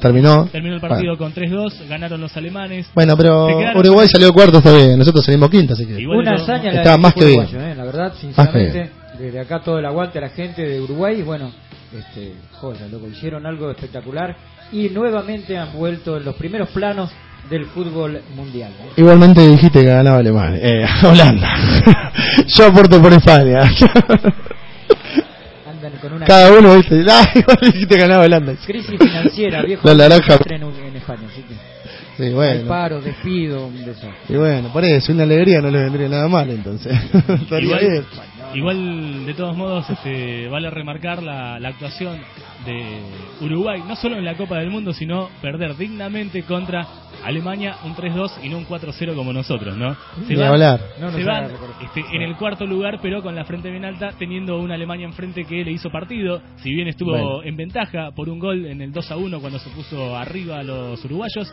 Terminó. 0.00 0.46
Terminó 0.50 0.76
el 0.76 0.80
partido 0.80 1.14
Bueno. 1.14 1.34
con 1.34 1.34
3-2, 1.34 1.86
ganaron 1.86 2.22
los 2.22 2.34
alemanes. 2.34 2.90
Bueno, 2.94 3.18
pero 3.18 3.48
Uruguay 3.76 4.08
salió 4.08 4.32
cuarto, 4.32 4.56
está 4.56 4.72
bien. 4.74 4.98
Nosotros 4.98 5.22
salimos 5.22 5.50
quinto, 5.50 5.74
así 5.74 5.84
que. 5.86 6.00
Igual 6.00 6.20
Una 6.20 6.36
hazaña 6.36 6.70
Estaba 6.72 6.96
más 6.96 7.12
que 7.12 7.26
bien. 7.26 7.46
Eh, 7.90 7.96
verdad, 7.96 8.12
que 8.12 8.20
sinceramente, 8.20 8.90
desde 9.18 9.40
acá 9.40 9.60
todo 9.60 9.78
el 9.78 9.86
aguante 9.86 10.18
a 10.18 10.22
la 10.22 10.28
gente 10.30 10.62
de 10.62 10.80
Uruguay, 10.80 11.20
y 11.20 11.22
bueno, 11.22 11.50
este, 11.96 12.34
joya, 12.52 12.86
loco, 12.88 13.08
hicieron 13.08 13.46
algo 13.46 13.70
espectacular 13.70 14.36
y 14.72 14.88
nuevamente 14.90 15.58
han 15.58 15.72
vuelto 15.72 16.16
en 16.16 16.24
los 16.24 16.36
primeros 16.36 16.68
planos 16.70 17.10
del 17.48 17.66
fútbol 17.66 18.20
mundial. 18.36 18.70
¿no? 18.78 18.84
Igualmente 18.96 19.40
dijiste 19.48 19.80
que 19.80 19.86
ganaba 19.86 20.18
Alemania. 20.18 20.60
Eh, 20.62 20.86
Holanda. 21.04 21.48
Yo 22.46 22.66
aporto 22.66 23.02
por 23.02 23.12
España. 23.12 23.62
Andan 25.68 25.92
con 26.00 26.12
una 26.12 26.26
Cada 26.26 26.52
uno, 26.52 26.76
viste. 26.76 27.04
Ah, 27.08 27.26
igual 27.34 27.58
dijiste 27.60 27.94
que 27.96 28.00
ganaba 28.00 28.24
Holanda. 28.24 28.54
crisis 28.64 28.96
financiera, 28.98 29.62
viejo, 29.62 29.86
La 29.88 29.94
naranja. 29.94 30.38
en, 30.48 30.62
en 30.62 30.96
España, 30.96 31.22
así 31.32 31.42
que 31.42 31.54
Sí, 32.20 32.26
hay 32.28 32.34
bueno. 32.34 32.68
paros, 32.68 33.04
despido, 33.04 33.66
un 33.66 33.84
desastre. 33.84 34.10
Y 34.28 34.36
bueno, 34.36 34.72
por 34.72 34.84
eso, 34.84 35.12
una 35.12 35.22
alegría 35.24 35.60
no 35.60 35.70
le 35.70 35.80
vendría 35.82 36.08
nada 36.08 36.28
mal, 36.28 36.50
entonces. 36.50 36.92
Igual, 37.60 37.80
bien. 37.80 38.04
igual, 38.54 39.26
de 39.26 39.34
todos 39.34 39.56
modos, 39.56 39.88
este, 39.90 40.48
vale 40.48 40.70
remarcar 40.70 41.22
la, 41.22 41.58
la 41.58 41.68
actuación 41.68 42.18
de 42.64 43.00
Uruguay, 43.40 43.82
no 43.86 43.96
solo 43.96 44.16
en 44.16 44.24
la 44.24 44.36
Copa 44.36 44.58
del 44.58 44.70
Mundo, 44.70 44.92
sino 44.92 45.30
perder 45.40 45.76
dignamente 45.76 46.42
contra 46.42 46.86
Alemania 47.24 47.76
un 47.84 47.94
3-2 47.94 48.32
y 48.42 48.48
no 48.48 48.58
un 48.58 48.66
4-0 48.66 49.14
como 49.14 49.32
nosotros, 49.32 49.76
¿no? 49.76 49.96
Se 50.26 50.36
van, 50.36 50.48
hablar. 50.48 50.80
No 50.98 51.06
nos 51.06 51.14
se 51.14 51.24
van 51.24 51.50
este, 51.82 52.04
en 52.12 52.22
el 52.22 52.36
cuarto 52.36 52.66
lugar, 52.66 52.98
pero 53.02 53.22
con 53.22 53.34
la 53.34 53.44
frente 53.44 53.70
bien 53.70 53.84
alta, 53.84 54.10
teniendo 54.18 54.58
una 54.58 54.74
Alemania 54.74 55.06
enfrente 55.06 55.44
que 55.44 55.64
le 55.64 55.72
hizo 55.72 55.90
partido, 55.90 56.40
si 56.56 56.70
bien 56.74 56.88
estuvo 56.88 57.12
Bueno. 57.12 57.42
en 57.42 57.56
ventaja 57.56 58.10
por 58.14 58.28
un 58.28 58.38
gol 58.38 58.66
en 58.66 58.80
el 58.80 58.92
2-1 58.92 59.40
cuando 59.40 59.58
se 59.58 59.70
puso 59.70 60.16
arriba 60.16 60.58
a 60.60 60.62
los 60.62 61.02
uruguayos, 61.04 61.52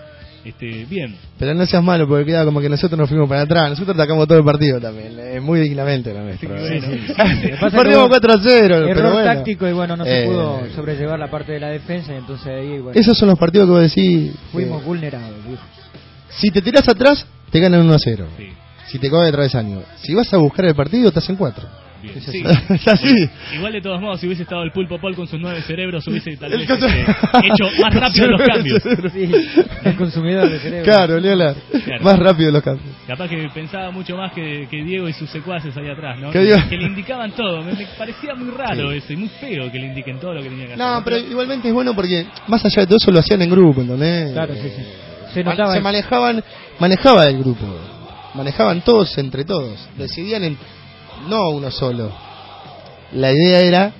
este, 0.49 0.85
bien. 0.85 1.15
Pero 1.37 1.53
no 1.53 1.65
seas 1.65 1.83
malo, 1.83 2.07
porque 2.07 2.25
queda 2.25 2.45
como 2.45 2.59
que 2.61 2.69
nosotros 2.69 2.97
nos 2.97 3.09
fuimos 3.09 3.27
para 3.29 3.41
atrás. 3.41 3.69
Nosotros 3.71 3.95
atacamos 3.95 4.27
todo 4.27 4.37
el 4.39 4.43
partido 4.45 4.79
también. 4.79 5.17
Es 5.19 5.41
muy 5.41 5.59
dignamente 5.59 6.13
lo 6.13 6.21
nuestro. 6.23 6.57
Sí, 6.67 6.75
es 6.75 6.83
que 7.61 7.69
Perdimos 7.71 7.97
hubo 8.05 8.09
4 8.09 8.33
a 8.33 8.37
0. 8.41 8.75
Error 8.75 8.91
pero 8.95 9.11
bueno. 9.13 9.33
táctico 9.33 9.67
y 9.67 9.73
bueno, 9.73 9.95
no 9.97 10.03
se 10.05 10.23
Eh, 10.23 10.25
pudo 10.25 10.61
sobrellevar 10.75 11.19
la 11.19 11.29
parte 11.29 11.51
de 11.53 11.59
la 11.59 11.69
defensa 11.69 12.13
y 12.13 12.17
entonces 12.17 12.47
ahí, 12.47 12.79
bueno, 12.79 12.99
Esos 12.99 13.17
son 13.17 13.29
los 13.29 13.39
partidos 13.39 13.67
que 13.67 13.71
vos 13.71 13.81
decís. 13.81 14.31
fuimos 14.51 14.81
eh, 14.83 15.09
viejo. 15.47 15.63
si 16.29 16.49
te 16.51 16.61
tirás 16.61 16.87
atrás, 16.87 17.25
te 17.51 17.59
ganan 17.59 17.81
1 17.81 17.93
a 17.93 17.97
0. 17.99 18.25
Sí. 18.37 18.49
Si 18.87 18.99
te 18.99 19.09
coge 19.09 19.25
de 19.25 19.31
travesaño. 19.31 19.81
Si 20.01 20.13
vas 20.13 20.33
a 20.33 20.37
buscar 20.37 20.65
el 20.65 20.75
partido, 20.75 21.09
estás 21.09 21.27
en 21.29 21.35
4. 21.35 21.67
Bien. 22.07 22.17
Es 22.17 22.25
Sí. 22.25 22.43
Es 22.73 22.87
así. 22.87 23.29
Igual 23.55 23.73
de 23.73 23.81
todos 23.81 24.01
modos, 24.01 24.19
si 24.19 24.27
hubiese 24.27 24.43
estado 24.43 24.63
el 24.63 24.71
pulpo 24.71 24.99
Paul 24.99 25.15
con 25.15 25.27
sus 25.27 25.39
nueve 25.39 25.61
cerebros, 25.61 26.07
hubiese 26.07 26.35
tal 26.37 26.51
vez 26.51 26.69
este, 26.69 27.01
hecho 27.43 27.69
más 27.81 27.93
rápido 27.99 28.27
los 28.27 28.41
cambios. 28.41 28.83
Sí, 29.13 29.31
el 29.83 29.95
consumidor 29.95 30.49
de 30.49 30.59
cerebro. 30.59 30.85
Claro, 30.85 31.19
ni 31.19 31.29
hablar. 31.29 31.55
Claro. 31.85 32.03
Más 32.03 32.19
rápido 32.19 32.51
los 32.51 32.63
cambios. 32.63 32.95
Capaz 33.07 33.27
que 33.29 33.47
pensaba 33.53 33.91
mucho 33.91 34.15
más 34.17 34.33
que, 34.33 34.67
que 34.69 34.83
Diego 34.83 35.07
y 35.07 35.13
sus 35.13 35.29
secuaces 35.29 35.75
ahí 35.77 35.89
atrás, 35.89 36.19
¿no? 36.19 36.31
Que 36.31 36.41
le 36.41 36.85
indicaban 36.85 37.31
todo. 37.31 37.63
Me, 37.63 37.73
me 37.73 37.85
parecía 37.97 38.33
muy 38.35 38.51
raro 38.51 38.91
Sí. 38.91 38.97
eso 38.97 39.13
y 39.13 39.17
muy 39.17 39.29
feo 39.29 39.71
que 39.71 39.79
le 39.79 39.87
indiquen 39.87 40.19
todo 40.19 40.33
lo 40.33 40.41
que 40.41 40.49
tenía 40.49 40.67
que 40.67 40.73
hacer. 40.73 40.85
No, 40.85 41.01
pero 41.03 41.17
igualmente 41.17 41.67
es 41.67 41.73
bueno 41.73 41.93
porque 41.95 42.25
más 42.47 42.63
allá 42.65 42.81
de 42.81 42.87
todo 42.87 42.97
eso 42.97 43.11
lo 43.11 43.19
hacían 43.19 43.41
en 43.41 43.49
grupo, 43.49 43.81
¿entendés? 43.81 44.33
Claro, 44.33 44.53
sí, 44.53 44.61
sí. 44.75 44.83
Se 45.33 45.43
notaba 45.43 45.73
se 45.73 45.81
manejaban, 45.81 46.43
manejaba 46.79 47.25
el 47.27 47.37
grupo, 47.39 47.65
manejaban 48.33 48.81
todos 48.81 49.17
entre 49.17 49.43
todos, 49.45 49.87
decidían 49.97 50.43
en, 50.43 50.57
no 51.27 51.49
uno 51.49 51.71
solo. 51.71 52.11
La 53.13 53.31
idea 53.31 53.59
era, 53.61 53.91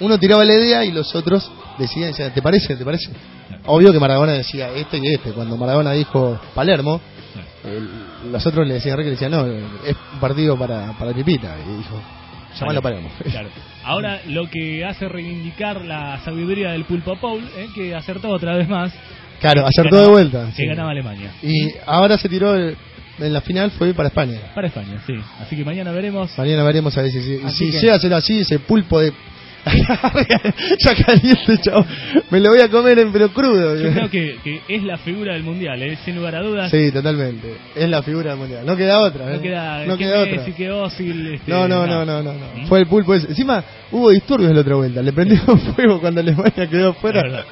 uno 0.00 0.18
tiraba 0.18 0.44
la 0.44 0.54
idea 0.54 0.84
y 0.84 0.92
los 0.92 1.14
otros 1.14 1.50
decidían, 1.78 2.10
decían, 2.10 2.32
¿te 2.34 2.42
parece? 2.42 2.76
¿Te 2.76 2.84
parece? 2.84 3.10
Obvio 3.66 3.92
que 3.92 4.00
Maradona 4.00 4.32
decía 4.32 4.70
este 4.74 4.98
y 4.98 5.14
este. 5.14 5.32
Cuando 5.32 5.56
Maradona 5.56 5.92
dijo 5.92 6.38
Palermo, 6.54 7.00
el- 7.64 8.32
los 8.32 8.44
otros 8.46 8.66
le 8.66 8.74
decían, 8.74 8.92
Enrique 8.94 9.10
le 9.10 9.16
decían, 9.16 9.30
no, 9.32 9.46
es 9.46 9.96
un 10.14 10.20
partido 10.20 10.58
para, 10.58 10.92
para 10.98 11.12
Pipita. 11.12 11.56
Y 11.66 11.76
dijo, 11.78 12.00
llamalo 12.58 12.82
Palermo. 12.82 13.10
Claro. 13.30 13.48
Ahora 13.84 14.20
lo 14.26 14.48
que 14.50 14.84
hace 14.84 15.08
reivindicar 15.08 15.80
la 15.84 16.20
sabiduría 16.24 16.72
del 16.72 16.84
pulpo 16.84 17.16
Paul, 17.20 17.42
¿eh? 17.56 17.68
que 17.74 17.94
acertó 17.94 18.28
otra 18.28 18.56
vez 18.56 18.68
más. 18.68 18.92
Claro, 19.40 19.62
que 19.62 19.68
acertó 19.68 19.96
ganaba- 19.96 20.06
de 20.06 20.12
vuelta. 20.12 20.46
Que 20.46 20.52
sí. 20.62 20.66
ganaba 20.66 20.90
Alemania. 20.90 21.32
Y 21.42 21.70
ahora 21.86 22.18
se 22.18 22.28
tiró, 22.28 22.54
el- 22.54 22.76
en 23.20 23.32
la 23.32 23.40
final 23.40 23.70
fue 23.72 23.92
para 23.94 24.08
España. 24.08 24.38
Para 24.54 24.68
España, 24.68 25.02
sí. 25.06 25.14
Así 25.40 25.56
que 25.56 25.64
mañana 25.64 25.92
veremos. 25.92 26.36
Mañana 26.38 26.62
veremos 26.64 26.96
a 26.98 27.02
ver 27.02 27.10
si, 27.12 27.20
si, 27.22 27.40
Así 27.44 27.66
si 27.66 27.70
que- 27.72 27.80
llega 27.80 27.94
a 27.94 27.98
ser 28.00 28.14
así, 28.14 28.40
ese 28.40 28.58
pulpo 28.58 29.00
de... 29.00 29.12
ya 30.78 30.94
caliente, 31.04 31.58
chavo. 31.62 31.84
Me 32.30 32.40
lo 32.40 32.48
voy 32.48 32.60
a 32.62 32.70
comer 32.70 32.98
en 32.98 33.12
pero 33.12 33.28
crudo. 33.32 33.76
Yo 33.76 33.92
creo 33.92 34.08
que, 34.10 34.36
que 34.42 34.62
es 34.68 34.82
la 34.82 34.96
figura 34.96 35.34
del 35.34 35.42
mundial, 35.42 35.82
¿eh? 35.82 35.98
sin 36.02 36.16
lugar 36.16 36.34
a 36.36 36.40
dudas. 36.42 36.70
Sí, 36.70 36.90
totalmente. 36.90 37.56
Es 37.74 37.86
la 37.90 38.02
figura 38.02 38.30
del 38.30 38.38
mundial. 38.38 38.64
No 38.64 38.74
queda 38.74 39.00
otra. 39.00 39.30
¿eh? 39.30 39.36
No 39.36 39.42
queda, 39.42 39.84
No 39.84 39.98
que 39.98 40.04
queda 40.04 40.20
otra. 40.20 40.44
que 40.46 40.70
Ozil, 40.70 41.34
este, 41.34 41.50
No, 41.50 41.68
no, 41.68 41.86
no, 41.86 42.06
no, 42.06 42.22
no, 42.22 42.32
no. 42.32 42.62
¿Mm? 42.62 42.66
Fue 42.68 42.78
el 42.80 42.86
pulpo 42.86 43.14
ese. 43.14 43.28
Encima 43.28 43.62
hubo 43.92 44.08
disturbios 44.08 44.50
la 44.54 44.62
otra 44.62 44.76
vuelta. 44.76 45.02
Le 45.02 45.12
prendieron 45.12 45.58
fuego 45.74 46.00
cuando 46.00 46.20
Alemania 46.22 46.66
quedó 46.66 46.94
fuera. 46.94 47.44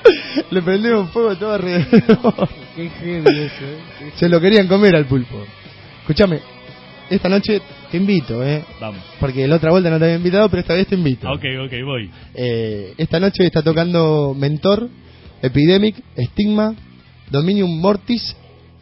Le 0.51 0.63
prendieron 0.63 1.09
fuego 1.09 1.37
todo 1.37 1.53
alrededor. 1.53 2.49
Qué 2.79 2.89
heavy 2.91 3.41
eso, 3.41 3.65
¿eh? 3.65 4.13
Se 4.21 4.29
lo 4.29 4.41
querían 4.41 4.69
comer 4.69 4.95
al 4.95 5.07
pulpo. 5.07 5.45
Escúchame, 6.03 6.39
esta 7.11 7.29
noche 7.29 7.61
te 7.91 7.97
invito, 7.97 8.41
¿eh? 8.47 8.65
Vamos. 8.81 9.03
Porque 9.19 9.49
la 9.49 9.57
otra 9.57 9.73
vuelta 9.73 9.91
no 9.91 9.99
te 9.99 10.05
había 10.05 10.17
invitado, 10.17 10.49
pero 10.49 10.61
esta 10.61 10.75
vez 10.75 10.87
te 10.87 10.95
invito. 10.95 11.29
Ok, 11.29 11.43
ok, 11.67 11.73
voy. 11.85 12.09
Eh, 12.35 12.95
esta 12.97 13.19
noche 13.19 13.45
está 13.45 13.63
tocando 13.63 14.33
Mentor, 14.33 14.89
Epidemic, 15.43 15.97
Stigma, 16.17 16.73
Dominium 17.29 17.81
Mortis 17.81 18.37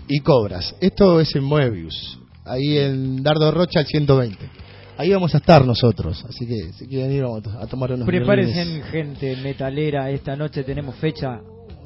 y 0.08 0.20
Cobras. 0.20 0.76
Esto 0.78 1.18
es 1.18 1.34
en 1.34 1.44
Moebius, 1.44 2.18
ahí 2.44 2.76
en 2.76 3.22
Dardo 3.22 3.50
Rocha 3.50 3.80
al 3.80 3.86
120. 3.86 4.36
Ahí 4.98 5.10
vamos 5.10 5.34
a 5.34 5.38
estar 5.38 5.64
nosotros, 5.64 6.22
así 6.28 6.46
que 6.46 6.70
si 6.74 6.86
quieren 6.86 7.12
ir 7.12 7.22
vamos 7.22 7.46
a 7.46 7.66
tomar 7.66 7.92
unos 7.92 8.06
Prepárense 8.06 8.62
violines. 8.62 8.90
gente 8.90 9.36
metalera, 9.36 10.10
esta 10.10 10.36
noche 10.36 10.64
tenemos 10.64 10.96
fecha. 10.96 11.40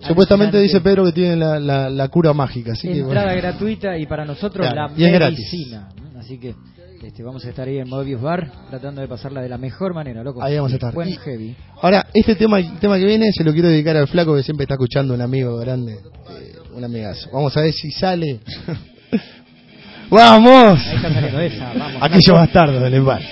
Supuestamente 0.07 0.59
dice 0.59 0.81
Pedro 0.81 1.05
que 1.05 1.13
tiene 1.13 1.37
la, 1.37 1.59
la, 1.59 1.91
la 1.91 2.09
cura 2.09 2.33
mágica, 2.33 2.73
así 2.73 2.89
que 2.89 3.01
Entrada 3.01 3.27
bueno. 3.33 3.41
gratuita 3.43 3.99
y 3.99 4.07
para 4.07 4.25
nosotros 4.25 4.67
Claro, 4.67 4.93
la 4.97 5.09
gratis. 5.11 5.39
medicina. 5.39 5.89
Así 6.19 6.39
que 6.39 6.55
este, 7.03 7.23
vamos 7.23 7.45
a 7.45 7.49
estar 7.49 7.67
ahí 7.67 7.79
en 7.79 7.89
Mobius 7.89 8.21
Bar 8.21 8.51
tratando 8.69 9.01
de 9.01 9.09
pasarla 9.09 9.41
de 9.41 9.49
la 9.49 9.57
mejor 9.59 9.95
manera, 9.95 10.23
loco. 10.23 10.43
Ahí 10.43 10.57
vamos 10.57 10.73
a 10.73 10.75
estar. 10.75 10.93
Buen 10.95 11.17
heavy. 11.17 11.57
Ahora, 11.81 12.07
este 12.13 12.35
tema, 12.35 12.59
el 12.59 12.79
tema 12.79 12.99
que 12.99 13.07
viene 13.07 13.33
se 13.33 13.43
lo 13.45 13.53
quiero 13.53 13.69
dedicar 13.69 13.97
al 13.97 14.07
flaco 14.09 14.35
que 14.37 14.43
siempre 14.43 14.65
está 14.65 14.75
escuchando, 14.75 15.15
un 15.15 15.23
amigo 15.23 15.57
grande, 15.59 15.95
eh, 15.95 16.57
un 16.75 16.85
amigazo. 16.85 17.31
Vamos 17.33 17.57
a 17.57 17.63
ver 17.63 17.73
si 17.73 17.91
sale. 17.91 18.41
¡Vamos! 20.11 20.79
Ahí 20.87 20.97
está 20.97 21.45
esa, 21.45 21.73
vamos. 21.79 22.03
Aquellos 22.03 22.35
bastardos 22.37 22.83
del 22.83 23.01
bar. 23.03 23.23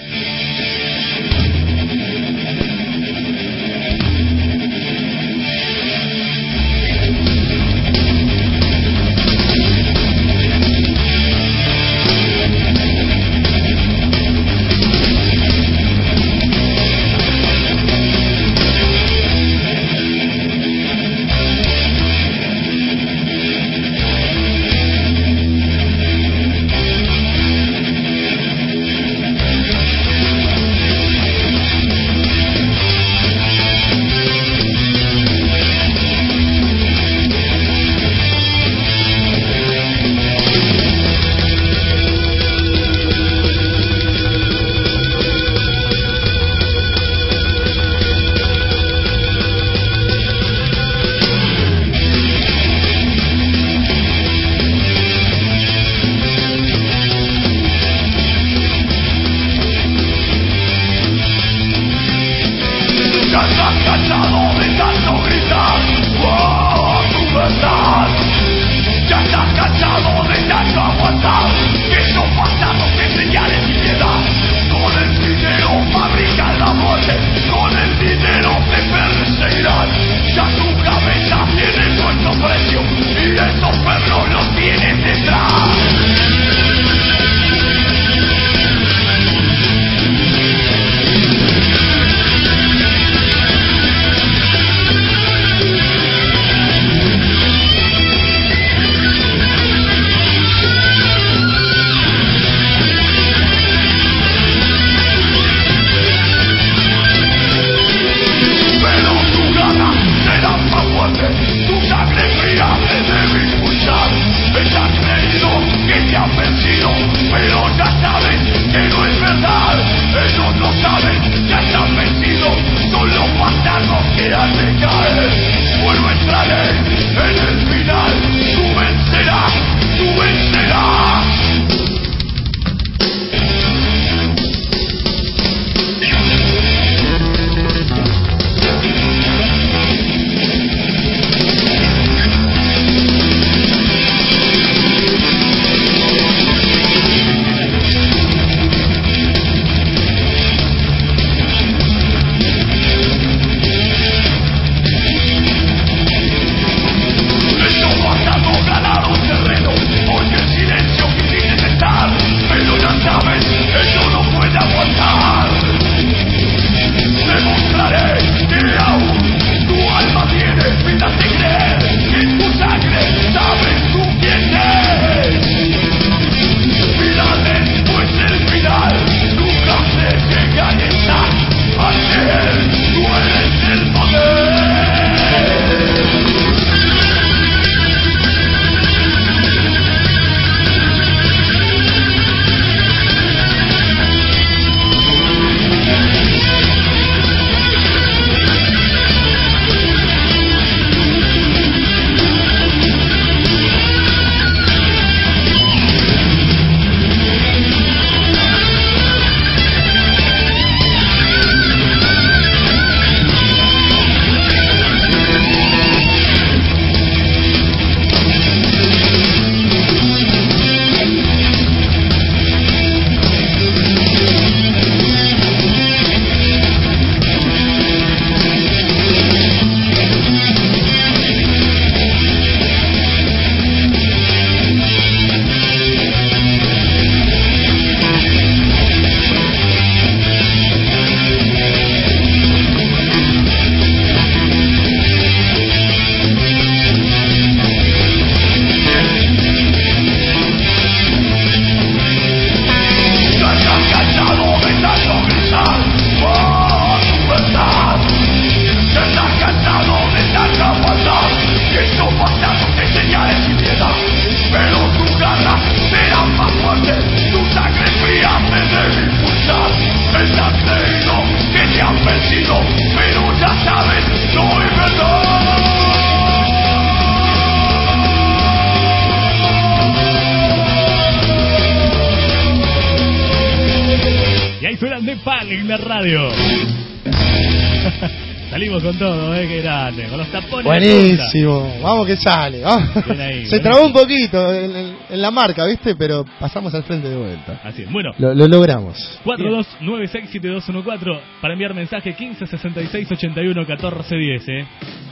Que 292.09 292.17
sale. 292.17 292.65
ahí, 292.65 293.47
Se 293.51 293.61
trabó 293.61 293.87
un 293.87 293.93
poquito 293.93 294.53
en, 294.53 294.75
en- 294.77 294.97
en 295.11 295.23
la 295.23 295.31
marca, 295.31 295.65
¿viste? 295.67 295.95
Pero 295.95 296.25
pasamos 296.41 296.75
al 296.75 296.83
frente 296.83 297.09
de 297.09 297.17
vuelta. 297.17 297.61
Así 297.63 297.83
es. 297.83 297.93
Bueno, 297.93 298.11
Lo, 298.19 298.35
lo 298.35 298.49
logramos. 298.49 299.21
42967214 299.25 301.21
para 301.41 301.53
enviar 301.55 301.73
mensaje 301.75 302.15
1566811410, 302.17 304.43
eh. 304.49 304.67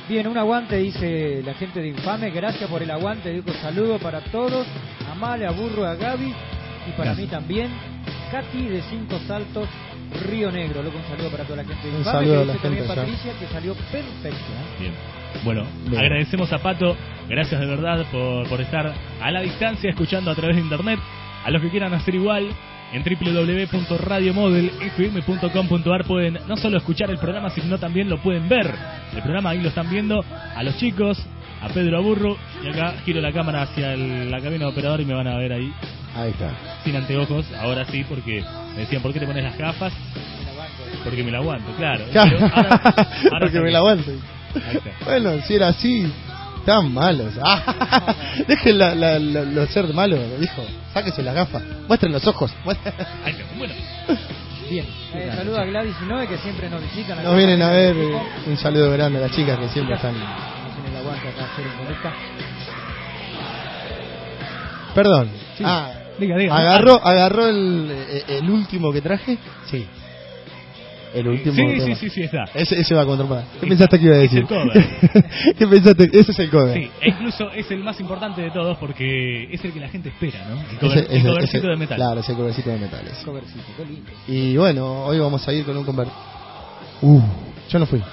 Bien, 0.08 0.26
un 0.28 0.38
aguante, 0.38 0.76
dice 0.78 1.42
la 1.44 1.54
gente 1.54 1.80
de 1.80 1.88
Infame. 1.88 2.30
Gracias 2.30 2.68
por 2.70 2.82
el 2.82 2.90
aguante. 2.90 3.32
Digo 3.32 3.52
saludo 3.60 3.98
para 3.98 4.20
todos. 4.20 4.66
A 5.10 5.14
Male, 5.14 5.46
a 5.46 5.50
Burro, 5.50 5.84
a 5.84 5.94
Gaby. 5.94 6.26
Y 6.26 6.90
para 6.92 7.14
Gracias. 7.14 7.18
mí 7.18 7.26
también. 7.26 7.68
Katy 8.30 8.68
de 8.68 8.82
Cinco 8.90 9.18
Saltos, 9.26 9.68
Río 10.28 10.50
Negro. 10.52 10.82
Loco, 10.82 10.98
un 10.98 11.04
saludo 11.16 11.30
para 11.30 11.44
toda 11.44 11.56
la 11.62 11.64
gente 11.64 11.88
de 11.88 11.92
Un 11.94 11.98
Infame. 12.00 12.18
saludo 12.18 12.34
que 12.34 12.42
a 12.42 12.44
la 12.44 12.52
también 12.60 12.84
gente 12.84 12.92
allá. 12.92 13.02
Patricia 13.02 13.32
que 13.40 13.46
salió 13.52 13.74
perfecto. 13.74 14.28
¿eh? 14.28 14.80
Bien. 14.80 14.92
Bueno, 15.44 15.64
Bien. 15.88 16.00
agradecemos 16.00 16.52
a 16.52 16.58
Pato, 16.58 16.96
gracias 17.28 17.60
de 17.60 17.66
verdad 17.66 18.04
por, 18.10 18.48
por 18.48 18.60
estar 18.60 18.92
a 19.22 19.30
la 19.30 19.40
distancia 19.42 19.90
escuchando 19.90 20.30
a 20.30 20.34
través 20.34 20.56
de 20.56 20.62
internet. 20.62 20.98
A 21.44 21.50
los 21.50 21.60
que 21.62 21.68
quieran 21.70 21.92
hacer 21.94 22.14
igual, 22.14 22.48
en 22.92 23.02
www.radiomodelfm.com.ar 23.04 26.04
pueden 26.04 26.38
no 26.48 26.56
solo 26.56 26.76
escuchar 26.78 27.10
el 27.10 27.18
programa, 27.18 27.50
sino 27.50 27.78
también 27.78 28.08
lo 28.08 28.18
pueden 28.18 28.48
ver. 28.48 28.72
El 29.14 29.22
programa 29.22 29.50
ahí 29.50 29.60
lo 29.60 29.68
están 29.68 29.88
viendo 29.90 30.24
a 30.54 30.62
los 30.62 30.76
chicos, 30.78 31.18
a 31.62 31.68
Pedro 31.68 31.98
Aburro, 31.98 32.36
y 32.64 32.68
acá 32.68 32.94
giro 33.04 33.20
la 33.20 33.32
cámara 33.32 33.62
hacia 33.62 33.92
el- 33.94 34.30
la 34.30 34.40
cabina 34.40 34.64
de 34.66 34.70
operador 34.72 35.00
y 35.00 35.04
me 35.04 35.14
van 35.14 35.26
a 35.28 35.36
ver 35.36 35.52
ahí 35.52 35.72
Ahí 36.16 36.30
está. 36.30 36.50
sin 36.84 36.96
anteojos. 36.96 37.46
Ahora 37.60 37.84
sí, 37.86 38.04
porque 38.08 38.42
me 38.74 38.80
decían, 38.80 39.02
¿por 39.02 39.12
qué 39.12 39.20
te 39.20 39.26
pones 39.26 39.44
las 39.44 39.56
gafas? 39.56 39.92
Porque 41.04 41.22
me 41.22 41.30
la 41.30 41.38
aguanto, 41.38 41.70
claro. 41.76 42.04
Pero 42.12 42.38
ahora- 42.52 42.80
ahora 42.82 43.06
Porque 43.40 43.60
me 43.60 43.70
la 43.70 43.78
aguanto. 43.78 44.10
Bueno, 45.04 45.32
si 45.46 45.54
era 45.54 45.68
así, 45.68 46.12
tan 46.64 46.92
malos. 46.92 47.32
Ah, 47.42 48.14
Dejen 48.48 48.78
la, 48.78 48.94
la, 48.94 49.18
la- 49.18 49.42
lo 49.44 49.66
ser 49.66 49.92
malo, 49.94 50.16
dijo. 50.38 50.64
Sáquese 50.92 51.22
las 51.22 51.34
gafas. 51.34 51.62
Muestren 51.88 52.12
los 52.12 52.26
ojos. 52.26 52.52
Bueno. 52.64 52.80
Bien. 54.68 54.84
Eh, 55.14 55.30
saludo 55.36 55.60
a 55.60 55.64
Gladys 55.64 55.94
y 56.02 56.06
Noé 56.06 56.26
que 56.26 56.38
siempre 56.38 56.68
nos 56.68 56.82
visitan. 56.82 57.22
Nos 57.22 57.36
vienen 57.36 57.62
a 57.62 57.70
ver. 57.70 57.96
eh. 57.96 58.18
Un 58.46 58.56
saludo 58.56 58.90
grande 58.92 59.18
a 59.18 59.22
las 59.22 59.30
chicas 59.32 59.58
que 59.58 59.68
siempre 59.68 59.94
están. 59.94 60.14
Perdón. 64.94 65.30
Ah, 65.64 65.90
Diga, 66.18 66.36
diga. 66.38 66.56
agarró, 66.56 66.94
agarró 67.06 67.46
el, 67.48 67.88
eh, 67.92 68.24
el 68.28 68.48
último 68.50 68.90
que 68.92 69.02
traje. 69.02 69.36
Sí. 69.70 69.86
El 71.16 71.28
último. 71.28 71.54
Sí, 71.54 71.62
tema. 71.78 71.84
sí, 71.86 71.94
sí, 71.96 72.10
sí, 72.10 72.22
está. 72.22 72.44
Ese, 72.54 72.80
ese 72.80 72.94
va 72.94 73.02
a 73.02 73.06
contrapar. 73.06 73.44
¿Qué 73.60 73.66
pensaste 73.66 73.98
que 73.98 74.04
iba 74.04 74.14
a 74.14 74.18
Es 74.18 74.22
decir? 74.30 74.38
el 74.40 74.46
cover. 74.46 74.84
¿Qué 75.58 75.66
pensaste? 75.66 76.10
Ese 76.12 76.32
es 76.32 76.38
el 76.38 76.50
cover. 76.50 76.74
Sí, 76.74 76.90
e 77.00 77.08
incluso 77.08 77.50
es 77.52 77.70
el 77.70 77.82
más 77.82 77.98
importante 78.00 78.42
de 78.42 78.50
todos 78.50 78.76
porque 78.78 79.44
es 79.52 79.64
el 79.64 79.72
que 79.72 79.80
la 79.80 79.88
gente 79.88 80.10
espera, 80.10 80.46
¿no? 80.48 80.60
El, 80.60 80.78
cover- 80.78 80.98
Ese- 81.04 81.12
el 81.12 81.18
ese- 81.20 81.28
covercito 81.28 81.68
de 81.68 81.76
metal. 81.76 81.96
Claro, 81.96 82.20
ese 82.20 82.34
covercito 82.34 82.70
de 82.70 82.78
metal. 82.78 83.06
ese. 83.10 83.24
Covercito, 83.24 83.64
qué 83.76 83.84
lindo. 83.86 84.10
Y 84.28 84.56
bueno, 84.56 85.04
hoy 85.06 85.18
vamos 85.18 85.46
a 85.48 85.52
ir 85.52 85.64
con 85.64 85.76
un 85.76 85.84
convert. 85.84 86.10
Uh, 87.02 87.20
yo 87.70 87.78
no 87.78 87.86
fui. 87.86 88.00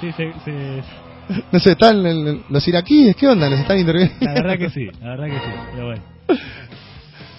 Sí, 0.00 0.12
se- 0.12 0.32
se- 0.44 0.82
no 1.50 1.58
sé, 1.58 1.72
están 1.72 2.02
los 2.50 2.68
iraquíes, 2.68 3.16
¿qué 3.16 3.26
onda? 3.26 3.48
Nos 3.50 3.58
están 3.60 3.78
interviniendo. 3.78 4.16
la 4.24 4.34
verdad 4.34 4.58
que 4.58 4.70
sí, 4.70 4.86
la 5.00 5.08
verdad 5.08 5.26
que 5.26 5.32
sí. 5.38 5.52
Pero 5.72 5.86
bueno. 5.86 6.02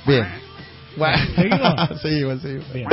Bien. 0.05 0.25
Bueno. 0.97 1.17
¿Seguimos? 1.35 2.01
seguimos, 2.01 2.41
seguimos. 2.41 2.73
Bien. 2.73 2.87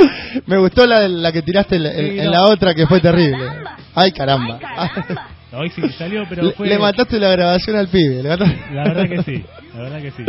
Me 0.45 0.57
gustó 0.57 0.85
la, 0.85 1.07
la 1.07 1.31
que 1.31 1.41
tiraste 1.41 1.75
en, 1.77 2.31
la 2.31 2.43
otra 2.45 2.73
que 2.73 2.85
fue 2.87 2.99
terrible. 3.01 3.49
Ay, 3.93 4.11
caramba. 4.11 4.59
Hoy 5.53 5.69
sí 5.69 5.81
salió, 5.97 6.23
pero 6.27 6.43
le, 6.43 6.51
fue. 6.51 6.67
le 6.67 6.77
mataste 6.77 7.17
la 7.19 7.29
grabación 7.29 7.75
al 7.77 7.87
pibe. 7.87 8.21
le 8.21 8.29
mataste- 8.29 8.71
La 8.73 8.83
verdad 8.83 9.07
que 9.09 9.23
sí, 9.23 9.45
la 9.73 9.79
verdad 9.81 10.01
que 10.01 10.11
sí. 10.11 10.23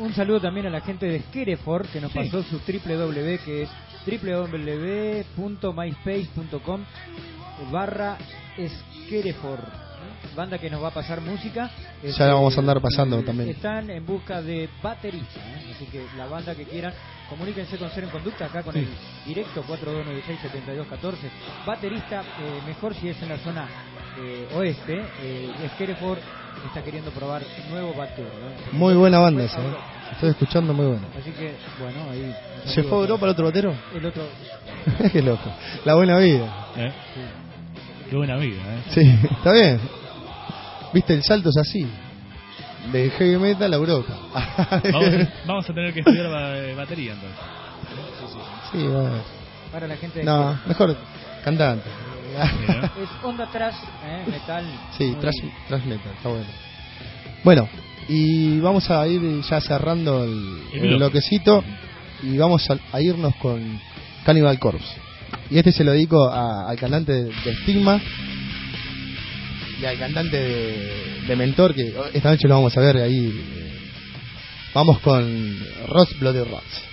Un 0.00 0.12
saludo 0.12 0.40
también 0.40 0.66
a 0.66 0.70
la 0.70 0.80
gente 0.80 1.06
de 1.06 1.20
Skereford 1.20 1.86
que 1.86 2.00
nos 2.00 2.10
Sí. 2.10 2.18
pasó 2.18 2.42
su 2.42 2.58
www 2.58 3.38
que 3.44 3.62
es 3.62 3.68
www.myspace.com 5.36 6.80
barra 7.70 8.16
Skereford 9.06 9.60
banda 10.34 10.58
que 10.58 10.68
nos 10.70 10.82
va 10.82 10.88
a 10.88 10.94
pasar 10.94 11.20
música 11.20 11.70
Este, 12.02 12.18
Ya 12.18 12.26
la 12.26 12.34
vamos 12.34 12.56
a 12.56 12.60
andar 12.60 12.80
pasando 12.80 13.22
también. 13.22 13.50
están 13.50 13.88
en 13.90 14.04
busca 14.04 14.42
de 14.42 14.68
baterista 14.82 15.38
¿eh? 15.40 15.72
así 15.76 15.84
que 15.86 16.04
la 16.16 16.26
banda 16.26 16.54
que 16.56 16.64
quieran 16.64 16.92
comuníquense 17.28 17.76
con 17.78 17.90
Ser 17.90 18.04
en 18.04 18.10
Conducta 18.10 18.46
acá 18.46 18.62
con 18.62 18.72
Sí. 18.74 18.80
el 18.80 18.88
directo 19.26 19.62
4296-7214 19.64 21.14
baterista 21.66 22.20
eh, 22.20 22.60
mejor 22.66 22.94
si 22.94 23.08
es 23.08 23.22
en 23.22 23.28
la 23.30 23.38
zona 23.38 23.68
eh, 24.18 24.48
oeste 24.54 25.02
eh, 25.22 25.50
Skereford 25.74 26.18
está 26.66 26.82
queriendo 26.82 27.10
probar 27.10 27.42
nuevo 27.70 27.94
batero 27.94 28.28
¿no? 28.28 28.78
Muy 28.78 28.94
buena 28.94 29.18
banda 29.18 29.44
esa, 29.44 29.60
¿eh? 29.60 29.74
Estoy 30.12 30.30
escuchando 30.30 30.72
muy 30.72 30.86
buena. 30.86 31.08
Así 31.18 31.30
que, 31.32 31.56
bueno, 31.80 32.08
ahí. 32.10 32.32
¿Se 32.66 32.82
fue 32.84 32.98
a 32.98 33.00
Europa 33.00 33.24
el 33.26 33.32
otro 33.32 33.46
batero? 33.46 33.74
El 33.94 34.06
otro. 34.06 34.22
Qué 35.12 35.22
loco. 35.22 35.50
La 35.84 35.94
buena 35.94 36.18
vida. 36.18 36.68
¿Eh? 36.76 36.92
Qué 38.08 38.14
buena 38.16 38.36
vida, 38.36 38.60
¿eh? 38.62 38.82
Sí, 38.90 39.00
está 39.36 39.52
bien. 39.52 39.80
Viste, 40.92 41.14
el 41.14 41.24
salto 41.24 41.48
es 41.48 41.56
así. 41.56 41.84
De 42.92 43.10
heavy 43.10 43.36
metal 43.38 43.72
a 43.72 43.76
Europa. 43.76 44.12
Vamos, 44.92 45.08
a- 45.08 45.28
vamos 45.46 45.70
a 45.70 45.74
tener 45.74 45.92
que 45.94 46.00
estudiar 46.00 46.28
ba- 46.30 46.58
eh, 46.58 46.74
batería 46.74 47.12
entonces. 47.14 47.38
Sí, 48.72 48.78
bueno. 48.86 49.10
Para 49.72 49.86
la 49.88 49.96
gente 49.96 50.18
de. 50.20 50.24
No, 50.24 50.58
mejor 50.66 50.96
cantante. 51.44 51.88
Sí, 51.88 52.66
¿no? 52.68 52.84
Es 53.02 53.08
onda 53.22 53.46
trash, 53.50 53.74
¿eh? 54.04 54.24
metal. 54.30 54.64
Sí, 54.98 55.04
muy- 55.04 55.20
trash, 55.20 55.34
trash 55.68 55.84
metal, 55.84 56.12
está 56.16 56.28
bueno. 56.28 56.46
Bueno, 57.44 57.68
y 58.08 58.58
vamos 58.60 58.90
a 58.90 59.06
ir 59.06 59.40
ya 59.42 59.60
cerrando 59.60 60.24
el, 60.24 60.30
El 60.72 60.74
el 60.74 60.80
bloque. 60.80 60.96
bloquecito 60.96 61.64
y 62.22 62.36
vamos 62.36 62.68
a, 62.70 62.76
a 62.92 63.00
irnos 63.00 63.34
con 63.36 63.80
Cannibal 64.24 64.58
Corpse. 64.58 64.96
Y 65.50 65.58
este 65.58 65.72
se 65.72 65.84
lo 65.84 65.92
dedico 65.92 66.28
a- 66.28 66.68
al 66.70 66.76
cantante 66.78 67.12
de, 67.12 67.24
de 67.24 67.54
Stigma 67.62 68.00
y 69.84 69.86
al 69.86 69.98
cantante 69.98 70.38
de, 70.38 71.36
Mentor, 71.36 71.74
que 71.74 71.92
esta 72.14 72.30
noche 72.30 72.48
lo 72.48 72.54
vamos 72.54 72.74
a 72.74 72.80
ver 72.80 72.96
ahí. 72.96 73.30
Vamos 74.72 74.98
con 75.00 75.58
Ross 75.86 76.18
Bloody 76.18 76.42
Rats. 76.42 76.84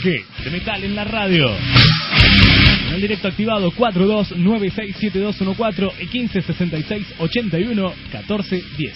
Bloque 0.00 0.24
de 0.44 0.50
metal 0.50 0.84
en 0.84 0.94
la 0.96 1.04
radio. 1.04 1.50
En 2.88 2.94
el 2.94 3.00
directo 3.00 3.28
activado 3.28 3.70
42967214 3.72 5.92
y 6.00 6.06
156681 6.06 7.94
1410. 8.12 8.94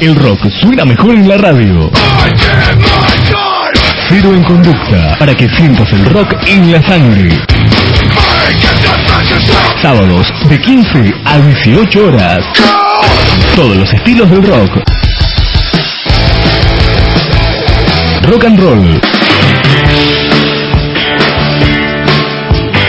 El 0.00 0.14
rock 0.14 0.48
suena 0.60 0.84
mejor 0.84 1.14
en 1.14 1.28
la 1.28 1.38
radio. 1.38 1.90
Cero 4.08 4.32
en 4.32 4.44
conducta, 4.44 5.16
para 5.18 5.34
que 5.34 5.48
sientas 5.50 5.92
el 5.92 6.04
rock 6.06 6.32
en 6.46 6.70
la 6.72 6.80
sangre. 6.82 7.30
Sábados 9.82 10.26
de 10.48 10.60
15 10.60 11.14
a 11.24 11.38
18 11.38 12.06
horas. 12.06 12.44
Todos 13.54 13.76
los 13.76 13.92
estilos 13.92 14.30
del 14.30 14.42
rock. 14.42 14.70
Rock 18.22 18.44
and 18.44 18.60
roll. 18.60 19.00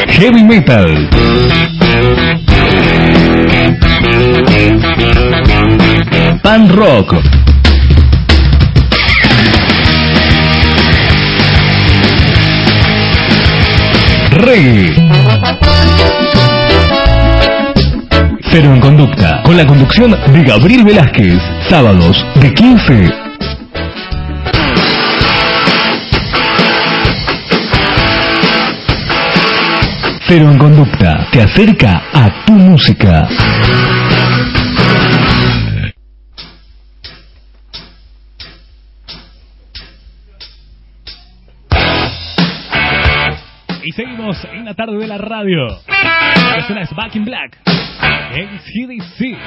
Heavy 0.08 0.44
metal. 0.44 1.10
Pan 6.42 6.70
rock. 6.70 7.16
Reggae. 14.32 15.19
Cero 18.52 18.74
en 18.74 18.82
conducta, 18.82 19.44
con 19.44 19.56
la 19.56 19.68
conducción 19.68 20.10
de 20.10 20.44
Gabriel 20.44 20.84
Velázquez. 20.84 21.40
Sábados 21.70 22.26
de 22.42 22.52
15 22.52 23.30
Cero 30.28 30.52
en 30.52 30.58
conducta 30.58 31.28
te 31.32 31.44
acerca 31.44 32.02
a 32.12 32.46
tu 32.46 32.54
música. 32.54 33.28
Y 43.84 43.92
seguimos 43.92 44.38
en 44.52 44.66
la 44.66 44.74
tarde 44.74 44.98
de 44.98 45.08
la 45.08 45.18
radio. 45.20 45.68
La 45.88 46.66
suena 46.66 46.82
es 46.82 46.90
Back 46.96 47.16
in 47.16 47.26
Black. 47.26 47.89
En 48.02 48.60
CDC. 48.60 49.38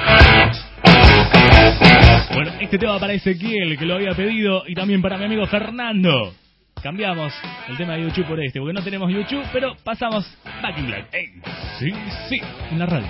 Bueno, 2.35 2.53
este 2.61 2.79
tema 2.79 2.99
para 2.99 3.13
Ezequiel, 3.13 3.79
que 3.79 3.85
lo 3.85 3.95
había 3.95 4.15
pedido, 4.15 4.65
y 4.67 4.75
también 4.75 5.03
para 5.03 5.17
mi 5.19 5.25
amigo 5.25 5.47
Fernando. 5.47 6.35
Cambiamos 6.83 7.33
el 7.69 7.77
tema 7.77 7.95
de 7.95 8.03
YouTube 8.03 8.27
por 8.27 8.41
este, 8.43 8.59
porque 8.59 8.73
no 8.73 8.83
tenemos 8.83 9.09
YouTube, 9.11 9.45
pero 9.53 9.77
pasamos 9.85 10.27
Back 10.63 10.79
in 10.79 10.87
Black. 10.87 11.07
En 11.13 11.41
CDC, 11.79 12.43
en 12.73 12.79
la 12.79 12.87
radio. 12.87 13.07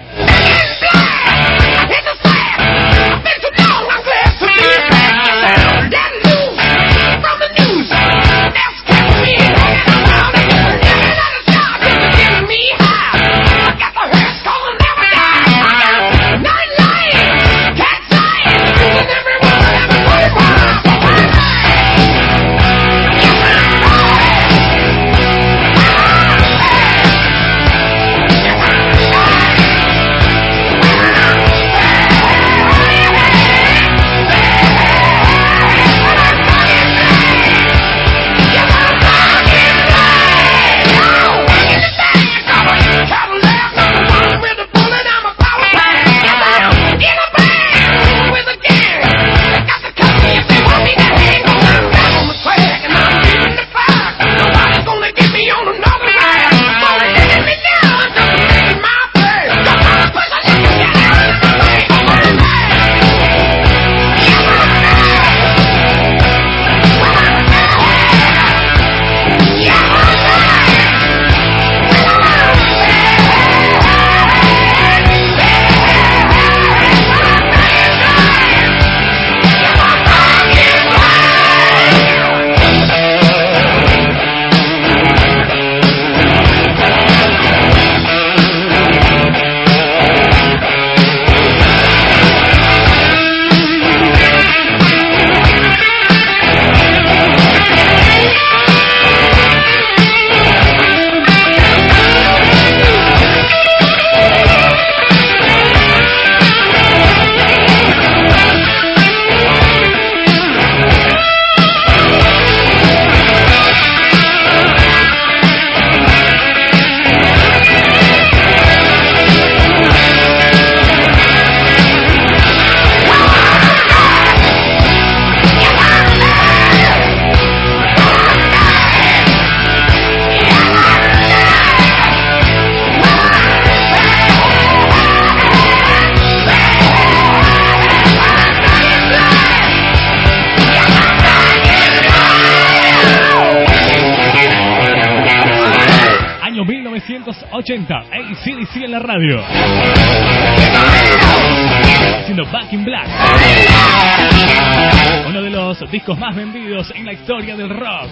Discos 155.91 156.19
más 156.19 156.35
vendidos 156.35 156.91
en 156.95 157.05
la 157.05 157.13
historia 157.13 157.55
del 157.57 157.71
rock. 157.71 158.09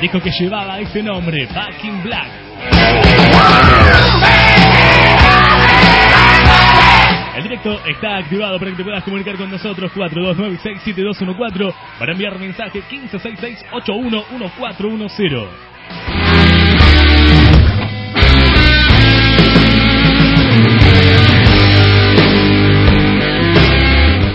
Disco 0.00 0.20
que 0.20 0.30
llevaba 0.30 0.78
ese 0.78 1.02
nombre, 1.02 1.46
Back 1.46 1.82
Black. 2.02 2.28
El 7.36 7.42
directo 7.42 7.80
está 7.86 8.18
activado 8.18 8.58
para 8.58 8.70
que 8.70 8.76
te 8.76 8.84
puedas 8.84 9.02
comunicar 9.04 9.36
con 9.36 9.50
nosotros 9.50 9.90
42967214 9.92 11.74
para 11.98 12.12
enviar 12.12 12.38
mensaje 12.38 12.82
1566811410. 12.82 15.48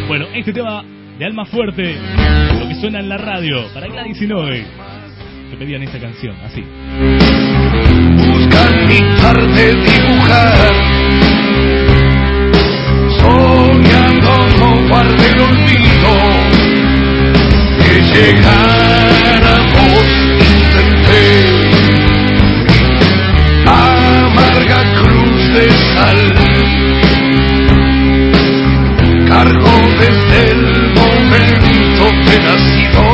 Bueno, 0.07 0.25
este 0.33 0.51
tema 0.51 0.83
de 1.19 1.25
Alma 1.25 1.45
Fuerte, 1.45 1.97
lo 2.59 2.69
que 2.69 2.75
suena 2.75 2.99
en 3.01 3.09
la 3.09 3.17
radio, 3.17 3.67
para 3.73 3.87
Gladys 3.87 4.21
y 4.21 4.27
Noe, 4.27 4.65
que 5.51 5.57
pedían 5.57 5.83
esa 5.83 5.99
canción, 5.99 6.33
así. 6.45 6.61
Buscan 8.15 8.29
Buscar 8.31 8.87
pintarte, 8.87 9.73
dibujar, 9.75 10.71
soñando 13.19 14.31
con 14.59 14.87
guardar 14.87 15.19
el 15.19 15.41
olvido, 15.41 16.13
que 17.83 18.01
llegar 18.13 19.43
a 19.43 19.59
vos 19.73 20.07
intenté, 20.55 21.27
amarga 23.65 24.79
cruz 25.01 25.41
de 25.53 25.69
sal, 25.95 26.19
cargo 29.27 29.73
desde 29.99 30.51
el 30.51 30.68
That's 32.49 32.65
the 32.71 33.08